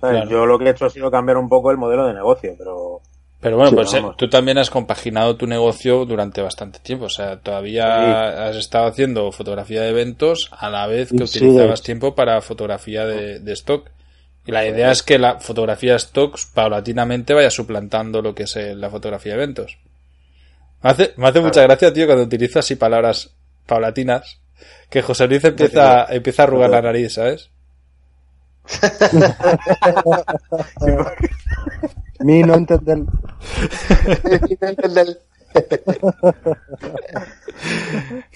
¿sabes? 0.00 0.16
Claro. 0.22 0.30
Yo 0.30 0.46
lo 0.46 0.58
que 0.58 0.66
he 0.66 0.70
hecho 0.70 0.84
ha 0.86 0.90
sido 0.90 1.10
cambiar 1.10 1.36
un 1.38 1.48
poco 1.48 1.70
el 1.70 1.76
modelo 1.78 2.06
de 2.06 2.12
negocio, 2.14 2.54
pero 2.58 3.00
Pero 3.46 3.58
bueno, 3.58 3.70
Sí, 3.70 3.76
pues 3.76 3.94
eh, 3.94 4.00
vamos. 4.00 4.16
tú 4.16 4.28
también 4.28 4.58
has 4.58 4.70
compaginado 4.70 5.36
tu 5.36 5.46
negocio 5.46 6.04
durante 6.04 6.42
bastante 6.42 6.80
tiempo. 6.80 7.04
O 7.04 7.08
sea, 7.08 7.38
todavía 7.38 8.48
has 8.48 8.56
estado 8.56 8.88
haciendo 8.88 9.30
fotografía 9.30 9.82
de 9.82 9.90
eventos 9.90 10.50
a 10.50 10.68
la 10.68 10.88
vez 10.88 11.10
que 11.12 11.28
Sí, 11.28 11.38
utilizabas 11.38 11.80
tiempo 11.80 12.16
para 12.16 12.40
fotografía 12.40 13.06
de, 13.06 13.38
de 13.38 13.52
stock. 13.52 13.88
Y 14.46 14.50
la 14.50 14.66
idea 14.66 14.90
es 14.90 15.04
que 15.04 15.20
la 15.20 15.38
fotografía 15.38 15.92
de 15.92 15.98
stock 15.98 16.36
paulatinamente 16.54 17.34
vaya 17.34 17.48
suplantando 17.50 18.20
lo 18.20 18.34
que 18.34 18.42
es 18.42 18.56
eh, 18.56 18.74
la 18.74 18.90
fotografía 18.90 19.36
de 19.36 19.42
eventos. 19.44 19.78
Me 20.82 20.90
hace, 20.90 21.12
me 21.16 21.28
hace 21.28 21.40
mucha 21.40 21.62
gracia, 21.62 21.92
tío, 21.92 22.06
cuando 22.06 22.24
utilizas 22.24 22.64
así 22.64 22.74
palabras 22.74 23.30
paulatinas, 23.64 24.40
que 24.90 25.02
José 25.02 25.28
Luis 25.28 25.44
empieza, 25.44 26.06
empieza 26.12 26.42
a 26.42 26.46
arrugar 26.46 26.70
la 26.70 26.82
nariz, 26.82 27.12
¿sabes? 27.14 27.48
Mi 32.20 32.42
no 32.42 32.54
entender. 32.54 32.98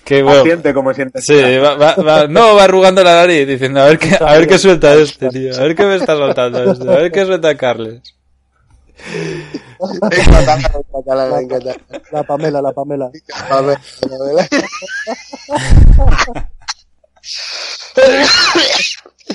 Que 0.05 0.23
bueno. 0.23 0.43
siente 0.43 0.73
como 0.75 0.95
siente. 0.95 1.21
Sí, 1.21 1.35
va, 1.59 1.75
va- 1.75 1.95
va- 1.97 2.27
no, 2.27 2.55
va 2.55 2.65
arrugando 2.65 3.03
la 3.05 3.15
nariz 3.17 3.47
diciendo, 3.47 3.81
a 3.81 3.87
ver 3.87 3.99
qué, 3.99 4.17
a 4.19 4.33
ver 4.39 4.47
qué 4.47 4.59
suelta 4.59 4.95
este, 4.95 5.29
tío, 5.29 5.55
a 5.55 5.61
ver 5.61 5.75
qué 5.77 5.85
me 5.85 5.97
está 5.97 6.17
soltando 6.17 6.73
este, 6.73 6.89
a 6.89 6.97
ver 6.97 7.13
qué 7.13 7.25
suelta 7.27 7.55
Carles. 7.57 8.01
Encanta. 11.41 11.73
La 12.13 12.23
Pamela, 12.23 12.61
la 12.61 12.73
Pamela. 12.73 13.11
A 13.51 13.61
ver, 13.63 13.79
a 13.79 14.35
ver. 14.35 14.49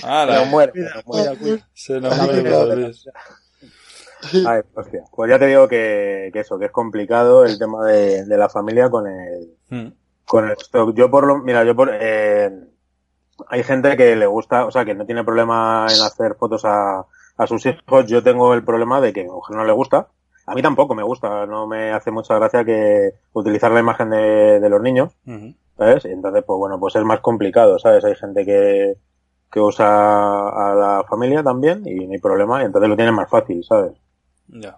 Ah, 0.04 0.26
Pero 0.28 0.42
la, 0.42 0.46
muere, 0.46 0.72
pero 0.74 1.02
muere. 1.06 1.64
se 1.74 2.00
nos 2.00 2.16
muere. 2.18 2.92
Ay, 4.48 4.62
hostia. 4.74 5.04
Pues 5.16 5.30
ya 5.30 5.40
te 5.40 5.48
digo 5.48 5.68
que, 5.68 6.30
que 6.34 6.40
eso, 6.40 6.58
que 6.60 6.66
es 6.66 6.72
complicado 6.72 7.46
el 7.46 7.58
tema 7.60 7.86
de, 7.86 8.26
de 8.26 8.38
la 8.38 8.50
familia 8.50 8.90
con 8.90 9.08
el, 9.08 9.56
Mm. 9.70 9.88
con 10.26 10.46
el 10.46 10.52
stock. 10.54 10.94
Yo 10.96 11.10
por 11.10 11.26
lo, 11.26 11.38
mira, 11.40 11.64
yo 11.64 11.76
por, 11.76 11.90
eh, 11.94 12.52
hay 13.48 13.64
gente 13.64 13.98
que 13.98 14.16
le 14.16 14.26
gusta, 14.28 14.66
o 14.66 14.72
sea, 14.72 14.86
que 14.86 14.94
no 14.96 15.06
tiene 15.06 15.24
problema 15.24 15.88
en 15.90 16.02
hacer 16.04 16.36
fotos 16.36 16.64
a, 16.66 17.06
a 17.38 17.48
sus 17.48 17.66
hijos. 17.66 18.06
Yo 18.08 18.24
tengo 18.24 18.54
el 18.54 18.64
problema 18.64 19.02
de 19.02 19.12
que 19.14 19.22
a 19.22 19.32
mujer 19.32 19.56
no 19.58 19.66
le 19.66 19.74
gusta. 19.74 20.08
A 20.48 20.54
mí 20.54 20.62
tampoco 20.62 20.94
me 20.94 21.02
gusta, 21.04 21.48
no 21.48 21.66
me 21.66 21.92
hace 21.92 22.12
mucha 22.12 22.36
gracia 22.36 22.64
que 22.64 23.14
utilizar 23.34 23.72
la 23.72 23.80
imagen 23.80 24.12
de, 24.12 24.60
de 24.60 24.70
los 24.70 24.82
niños. 24.82 25.12
¿sabes? 25.78 26.06
Y 26.06 26.10
entonces, 26.10 26.44
pues 26.46 26.58
bueno, 26.58 26.80
pues 26.80 26.96
es 26.96 27.04
más 27.04 27.20
complicado, 27.20 27.80
¿sabes? 27.80 28.06
Hay 28.06 28.16
gente 28.16 28.46
que, 28.46 28.96
que 29.52 29.60
usa 29.60 29.88
a 30.50 30.76
la 30.76 31.04
familia 31.10 31.44
también 31.44 31.82
y 31.86 32.06
no 32.06 32.14
hay 32.14 32.20
problema, 32.20 32.62
y 32.62 32.66
entonces 32.66 32.90
lo 32.90 32.96
tienen 32.96 33.14
más 33.16 33.30
fácil, 33.30 33.64
¿sabes? 33.64 33.94
Ya. 34.48 34.78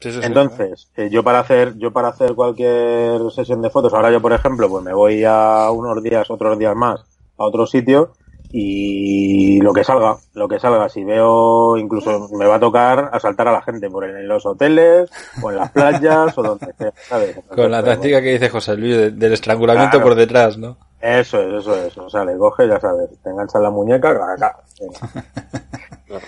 Sí, 0.00 0.12
sí, 0.12 0.20
sí. 0.20 0.26
Entonces, 0.26 0.90
eh, 0.96 1.08
yo 1.10 1.24
para 1.24 1.40
hacer, 1.40 1.76
yo 1.76 1.92
para 1.92 2.08
hacer 2.08 2.34
cualquier 2.34 3.20
sesión 3.32 3.60
de 3.62 3.70
fotos, 3.70 3.92
ahora 3.94 4.10
yo 4.12 4.20
por 4.22 4.32
ejemplo, 4.32 4.68
pues 4.68 4.84
me 4.84 4.92
voy 4.94 5.24
a 5.24 5.70
unos 5.72 6.02
días, 6.02 6.30
otros 6.30 6.56
días 6.58 6.76
más, 6.76 7.00
a 7.36 7.44
otro 7.44 7.66
sitio 7.66 8.12
y 8.50 9.60
lo 9.60 9.72
que 9.74 9.84
salga, 9.84 10.16
lo 10.34 10.48
que 10.48 10.58
salga, 10.60 10.88
si 10.88 11.04
veo, 11.04 11.76
incluso 11.76 12.28
me 12.30 12.46
va 12.46 12.54
a 12.56 12.60
tocar 12.60 13.10
asaltar 13.12 13.48
a 13.48 13.52
la 13.52 13.60
gente 13.62 13.90
por 13.90 14.04
en 14.04 14.26
los 14.28 14.46
hoteles, 14.46 15.10
o 15.42 15.50
en 15.50 15.56
las 15.56 15.70
playas, 15.72 16.38
o 16.38 16.42
donde 16.42 16.72
sea, 16.78 16.92
¿sabes? 17.08 17.36
Con 17.54 17.70
la 17.70 17.82
táctica 17.82 18.22
que 18.22 18.32
dice 18.32 18.48
José 18.50 18.76
Luis 18.76 18.96
de- 18.96 19.10
del 19.10 19.32
estrangulamiento 19.34 19.98
Claro. 19.98 20.04
por 20.06 20.14
detrás, 20.14 20.56
¿no? 20.56 20.76
Eso 21.00 21.40
es, 21.42 21.54
eso 21.62 21.84
es, 21.84 21.96
o 21.98 22.08
sea, 22.08 22.24
le 22.24 22.36
coges, 22.38 22.68
ya 22.68 22.80
sabes, 22.80 23.10
te 23.22 23.30
enganchas 23.30 23.60
la 23.62 23.70
muñeca, 23.70 24.10
acá. 24.10 24.56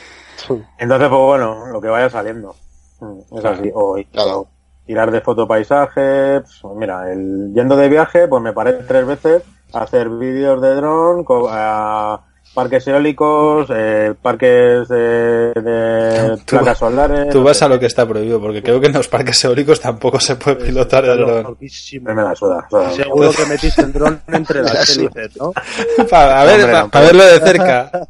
Entonces, 0.78 1.08
pues 1.08 1.20
bueno, 1.20 1.66
lo 1.68 1.80
que 1.80 1.88
vaya 1.88 2.08
saliendo. 2.10 2.54
Mm, 3.00 3.36
Es 3.38 3.44
así. 3.44 3.70
O 3.74 3.96
Claro. 4.12 4.46
tirar 4.86 5.10
de 5.10 5.20
fotopaisaje. 5.20 6.40
Pues 6.62 6.74
mira, 6.76 7.10
el, 7.12 7.52
yendo 7.54 7.76
de 7.76 7.88
viaje, 7.88 8.28
pues 8.28 8.42
me 8.42 8.52
paré 8.52 8.72
tres 8.74 9.06
veces 9.06 9.42
a 9.72 9.82
hacer 9.82 10.08
vídeos 10.08 10.60
de 10.60 10.74
dron 10.74 11.24
a- 11.50 12.20
parques 12.54 12.86
eólicos, 12.88 13.68
eh, 13.72 14.14
parques 14.20 14.88
de, 14.88 15.52
de 15.54 16.36
Tú- 16.44 16.56
placas 16.56 16.78
solares. 16.78 17.28
Tú 17.30 17.42
vas 17.42 17.62
a 17.62 17.68
lo 17.68 17.78
que 17.78 17.86
está 17.86 18.06
prohibido, 18.06 18.40
porque 18.40 18.62
creo 18.62 18.80
que 18.80 18.88
en 18.88 18.92
los 18.92 19.08
parques 19.08 19.42
eólicos 19.44 19.80
tampoco 19.80 20.18
se 20.20 20.36
puede 20.36 20.56
pilotar 20.56 21.04
el 21.04 21.18
dron. 21.18 21.56
Me 22.02 22.14
la 22.14 22.34
suda. 22.34 22.66
Seguro 22.94 23.30
que 23.32 23.46
metiste 23.46 23.82
el 23.82 23.92
dron 23.92 24.20
entre 24.28 24.62
las 24.64 24.96
hélices, 24.96 25.36
¿no? 25.36 25.52
Para, 26.10 26.40
a 26.40 26.44
ver, 26.44 26.60
Hombre, 26.64 26.78
no. 26.80 26.90
para 26.90 27.04
verlo 27.06 27.24
de 27.24 27.38
cerca. 27.40 27.90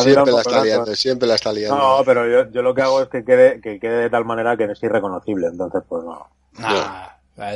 Siempre 0.00 0.32
la 0.32 0.40
está 0.40 0.64
liando, 0.64 0.94
siempre 0.94 1.28
la 1.28 1.34
está 1.36 1.52
liando. 1.52 1.76
No, 1.76 2.04
pero 2.04 2.26
yo, 2.28 2.50
yo 2.50 2.62
lo 2.62 2.74
que 2.74 2.82
hago 2.82 3.02
es 3.02 3.08
que 3.08 3.24
quede, 3.24 3.60
que 3.60 3.78
quede 3.80 4.02
de 4.02 4.10
tal 4.10 4.24
manera 4.24 4.56
que 4.56 4.64
es 4.64 4.82
irreconocible, 4.82 5.46
entonces 5.46 5.82
pues 5.88 6.04
no. 6.04 6.26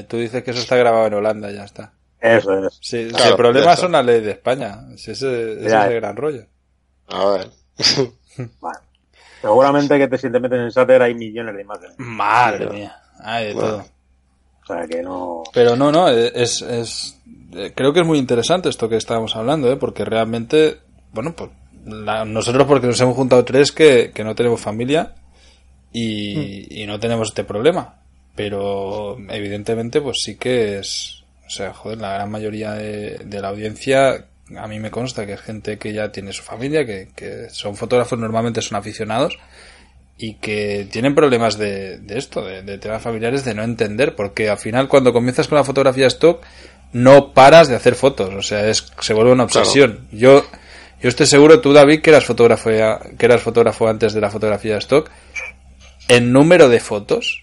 Tú 0.08 0.16
dices 0.16 0.42
que 0.44 0.52
eso 0.52 0.60
está 0.60 0.76
grabado 0.76 1.06
en 1.06 1.14
Holanda, 1.14 1.50
ya 1.50 1.64
está. 1.64 1.92
Eso 2.22 2.66
es. 2.66 2.78
Sí, 2.80 3.08
si 3.08 3.14
Claro, 3.14 3.30
el 3.30 3.36
problema 3.36 3.76
son 3.76 3.92
las 3.92 4.04
leyes 4.06 4.24
de 4.24 4.30
España. 4.30 4.78
Si 4.96 5.10
ese, 5.10 5.54
ese 5.54 5.68
Ya. 5.68 5.84
es 5.86 5.90
el 5.90 6.00
gran 6.00 6.16
rollo. 6.16 6.46
A 7.08 7.26
ver. 7.26 7.48
Vale. 8.60 8.78
Seguramente 9.40 9.98
que 9.98 10.06
te, 10.06 10.18
si 10.18 10.30
te 10.30 10.38
metes 10.38 10.60
en 10.60 10.70
Sater 10.70 11.02
hay 11.02 11.14
millones 11.14 11.54
de 11.56 11.62
imágenes. 11.62 11.94
Madre 11.98 12.66
mía. 12.70 12.96
Hay 13.20 13.48
de 13.48 13.54
Bueno. 13.54 13.68
todo. 13.68 13.84
O 14.62 14.66
sea 14.66 14.86
que 14.86 15.02
no. 15.02 15.42
Pero 15.52 15.74
no, 15.74 15.90
no, 15.90 16.08
es, 16.08 16.62
es, 16.62 17.18
eh, 17.54 17.72
creo 17.74 17.92
que 17.92 18.00
es 18.00 18.06
muy 18.06 18.18
interesante 18.18 18.68
esto 18.68 18.88
que 18.88 18.96
estábamos 18.96 19.34
hablando, 19.34 19.70
¿eh? 19.72 19.76
porque 19.76 20.04
realmente, 20.04 20.78
bueno, 21.12 21.34
pues 21.34 21.50
la- 21.84 22.24
nosotros 22.24 22.68
porque 22.68 22.86
nos 22.86 23.00
hemos 23.00 23.16
juntado 23.16 23.44
tres 23.44 23.72
que, 23.72 24.12
que 24.14 24.22
no 24.22 24.36
tenemos 24.36 24.60
familia 24.60 25.16
y, 25.92 26.82
y 26.82 26.86
no 26.86 27.00
tenemos 27.00 27.28
este 27.30 27.42
problema. 27.42 27.96
Pero 28.36 29.18
evidentemente, 29.28 30.00
pues 30.00 30.18
sí 30.22 30.36
que 30.38 30.78
es, 30.78 31.21
sea, 31.52 31.72
joder, 31.72 31.98
la 31.98 32.14
gran 32.14 32.30
mayoría 32.30 32.72
de, 32.72 33.18
de 33.24 33.40
la 33.40 33.48
audiencia, 33.48 34.26
a 34.56 34.66
mí 34.66 34.78
me 34.80 34.90
consta 34.90 35.26
que 35.26 35.34
es 35.34 35.40
gente 35.40 35.78
que 35.78 35.92
ya 35.92 36.12
tiene 36.12 36.32
su 36.32 36.42
familia, 36.42 36.84
que, 36.84 37.08
que 37.14 37.48
son 37.50 37.76
fotógrafos, 37.76 38.18
normalmente 38.18 38.62
son 38.62 38.78
aficionados 38.78 39.38
y 40.18 40.34
que 40.34 40.86
tienen 40.90 41.14
problemas 41.14 41.58
de, 41.58 41.98
de 41.98 42.18
esto, 42.18 42.44
de, 42.44 42.62
de 42.62 42.78
temas 42.78 43.02
familiares, 43.02 43.44
de 43.44 43.54
no 43.54 43.62
entender, 43.62 44.14
porque 44.14 44.48
al 44.48 44.58
final 44.58 44.88
cuando 44.88 45.12
comienzas 45.12 45.48
con 45.48 45.56
la 45.56 45.64
fotografía 45.64 46.06
stock 46.06 46.42
no 46.92 47.32
paras 47.32 47.68
de 47.68 47.76
hacer 47.76 47.94
fotos, 47.94 48.34
o 48.34 48.42
sea, 48.42 48.68
es 48.68 48.92
se 49.00 49.14
vuelve 49.14 49.32
una 49.32 49.44
obsesión. 49.44 50.06
Yo 50.12 50.44
yo 51.02 51.08
estoy 51.08 51.26
seguro, 51.26 51.60
tú 51.60 51.72
David, 51.72 52.00
que 52.00 52.10
eras 52.10 52.24
fotógrafo, 52.24 52.70
que 52.70 53.26
eras 53.26 53.42
fotógrafo 53.42 53.88
antes 53.88 54.12
de 54.12 54.20
la 54.20 54.30
fotografía 54.30 54.76
stock, 54.78 55.10
en 56.06 56.32
número 56.32 56.68
de 56.68 56.78
fotos, 56.78 57.42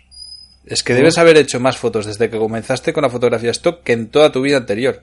es 0.69 0.83
que 0.83 0.93
debes 0.93 1.17
haber 1.17 1.37
hecho 1.37 1.59
más 1.59 1.77
fotos 1.77 2.05
desde 2.05 2.29
que 2.29 2.37
comenzaste 2.37 2.93
con 2.93 3.03
la 3.03 3.09
fotografía 3.09 3.51
stock 3.51 3.83
que 3.83 3.93
en 3.93 4.09
toda 4.09 4.31
tu 4.31 4.41
vida 4.41 4.57
anterior. 4.57 5.01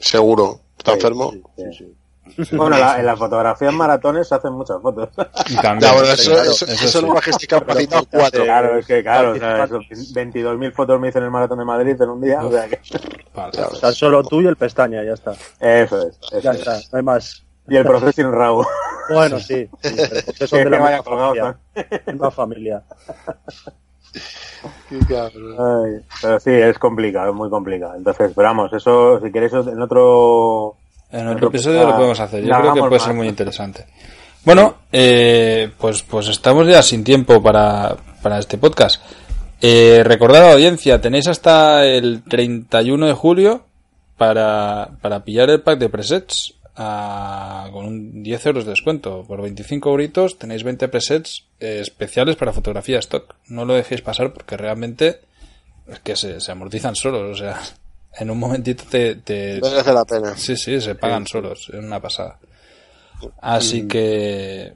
Seguro. 0.00 0.60
¿Está 0.78 0.92
Sí, 0.92 0.96
enfermo? 0.98 1.32
sí, 1.56 1.64
sí. 1.78 1.94
Bueno, 2.56 2.78
la- 2.78 2.98
en 2.98 3.04
las 3.06 3.18
fotografías 3.18 3.72
maratones 3.74 4.26
se 4.26 4.34
hacen 4.34 4.52
muchas 4.52 4.80
fotos. 4.80 5.10
Y 5.48 5.56
también, 5.56 5.92
bueno, 5.92 6.08
eso, 6.10 6.30
claro, 6.32 6.50
eso, 6.50 6.66
eso 6.66 7.02
no 7.02 7.12
a 7.18 7.20
capacidad 7.20 8.02
Claro, 8.10 8.30
4. 8.40 8.78
es 8.78 8.86
que 8.86 9.02
claro, 9.02 9.32
o 9.32 9.36
sea, 9.36 9.64
eso, 9.64 9.78
22.000 9.80 10.72
fotos 10.72 10.98
me 11.00 11.08
hice 11.10 11.18
en 11.18 11.24
el 11.24 11.30
maratón 11.30 11.58
de 11.58 11.64
Madrid 11.66 12.00
en 12.00 12.08
un 12.08 12.20
día, 12.22 12.40
o 12.42 12.50
sea 12.50 12.66
que 12.66 12.80
Vale. 13.34 13.92
Solo 13.92 14.22
tú 14.24 14.40
y 14.40 14.46
el 14.46 14.56
pestaña, 14.56 15.04
ya 15.04 15.12
está. 15.12 15.32
eso 15.60 16.08
es. 16.08 16.16
eso 16.32 16.40
Ya 16.40 16.52
es. 16.52 16.58
está, 16.60 16.78
no 16.92 16.98
hay 16.98 17.02
más. 17.04 17.44
Y 17.68 17.76
el 17.76 17.84
proceso 17.84 18.12
sin 18.12 18.32
rabo. 18.32 18.66
Bueno, 19.10 19.38
sí. 19.38 19.68
sí, 19.82 19.90
son 20.46 20.58
Que 20.60 20.64
de 20.64 20.70
la 20.70 20.78
misma 22.06 22.30
familia. 22.30 22.82
Ay, 24.90 26.00
pero 26.22 26.40
sí, 26.40 26.50
es 26.50 26.78
complicado, 26.78 27.30
es 27.30 27.36
muy 27.36 27.50
complicado. 27.50 27.94
Entonces, 27.96 28.30
esperamos, 28.30 28.72
eso, 28.72 29.20
si 29.20 29.30
queréis, 29.30 29.52
en 29.52 29.80
otro... 29.80 30.76
En 31.10 31.28
otro 31.28 31.48
episodio 31.48 31.86
lo 31.86 31.94
podemos 31.94 32.18
hacer. 32.18 32.44
Yo 32.44 32.54
creo 32.58 32.74
que 32.74 32.80
puede 32.80 33.00
ser 33.00 33.14
muy 33.14 33.28
interesante. 33.28 33.86
Bueno, 34.44 34.74
eh, 34.90 35.70
pues, 35.78 36.02
pues 36.02 36.28
estamos 36.28 36.66
ya 36.66 36.82
sin 36.82 37.04
tiempo 37.04 37.42
para, 37.42 37.96
para 38.22 38.38
este 38.38 38.58
podcast. 38.58 39.02
Eh, 39.60 40.02
recordad 40.04 40.42
a 40.42 40.46
la 40.48 40.52
audiencia, 40.54 41.00
tenéis 41.00 41.28
hasta 41.28 41.86
el 41.86 42.22
31 42.24 43.06
de 43.06 43.12
julio 43.12 43.62
para, 44.16 44.90
para 45.00 45.24
pillar 45.24 45.50
el 45.50 45.62
pack 45.62 45.78
de 45.78 45.88
presets 45.88 46.53
a- 46.76 47.68
con 47.72 47.84
un 47.86 48.22
10 48.22 48.46
euros 48.46 48.64
de 48.64 48.70
descuento. 48.70 49.24
Por 49.26 49.40
25 49.42 49.90
euritos 49.90 50.38
tenéis 50.38 50.62
20 50.64 50.88
presets 50.88 51.44
eh, 51.60 51.78
especiales 51.80 52.36
para 52.36 52.52
fotografía 52.52 52.98
stock. 52.98 53.34
No 53.48 53.64
lo 53.64 53.74
dejéis 53.74 54.02
pasar 54.02 54.32
porque 54.32 54.56
realmente 54.56 55.20
es 55.88 55.98
que 56.00 56.16
se, 56.16 56.40
se 56.40 56.52
amortizan 56.52 56.96
solos. 56.96 57.30
O 57.30 57.34
sea, 57.38 57.60
en 58.18 58.30
un 58.30 58.38
momentito 58.38 58.84
te, 58.90 59.16
te, 59.16 59.60
la 59.60 60.04
pena. 60.04 60.36
Sí, 60.36 60.56
sí, 60.56 60.80
se 60.80 60.94
pagan 60.94 61.26
solos, 61.26 61.68
es 61.72 61.78
una 61.78 62.00
pasada. 62.00 62.38
Así 63.40 63.86
que 63.88 64.72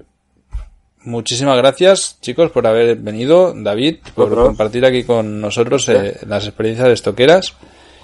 muchísimas 1.03 1.57
gracias, 1.59 2.19
chicos, 2.21 2.51
por 2.51 2.67
haber 2.67 2.97
venido, 2.97 3.53
David, 3.55 3.99
por 4.15 4.35
compartir 4.35 4.85
aquí 4.87 5.05
con 5.05 5.41
nosotros 5.41 5.89
eh, 5.89 6.19
las 6.27 6.47
experiencias 6.47 6.89
de 6.89 6.95
estoqueras 6.95 7.55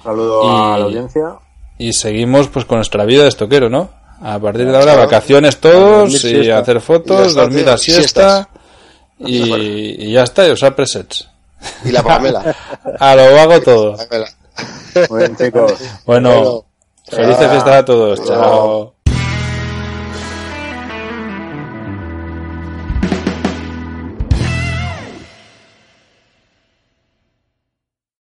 Saludo 0.02 0.44
Y- 0.44 0.48
a 0.48 0.78
la 0.78 0.85
audiencia. 0.85 1.38
Y 1.78 1.92
seguguimos 1.92 2.48
pues 2.48 2.64
con 2.64 2.78
nuestra 2.78 3.04
vida 3.04 3.22
de 3.22 3.28
estoquero, 3.28 3.68
¿no? 3.68 3.90
A 4.22 4.38
partir 4.38 4.64
de 4.66 4.72
ahora 4.76 4.92
Claro. 4.94 5.00
vacaciones 5.00 5.58
todos 5.58 6.12
y 6.14 6.18
siesta. 6.18 6.58
hacer 6.58 6.80
fotos, 6.80 7.34
dormir 7.34 7.66
la 7.66 7.76
siesta 7.76 8.48
y, 9.18 10.04
y 10.08 10.12
ya 10.12 10.22
está, 10.22 10.46
y 10.48 10.52
usar 10.52 10.74
presets. 10.74 11.28
Y 11.84 11.90
la 11.92 12.02
Pamela. 12.02 12.54
A 13.00 13.14
lo 13.14 13.22
hago 13.40 13.60
todo. 13.60 13.96
Chicos. 15.38 15.72
Bueno, 16.06 16.30
Bueno, 16.30 16.64
felices 17.08 17.50
fiestas 17.50 17.74
a 17.74 17.84
todos. 17.84 18.24
Chao. 18.24 18.26
Chao. 18.37 18.93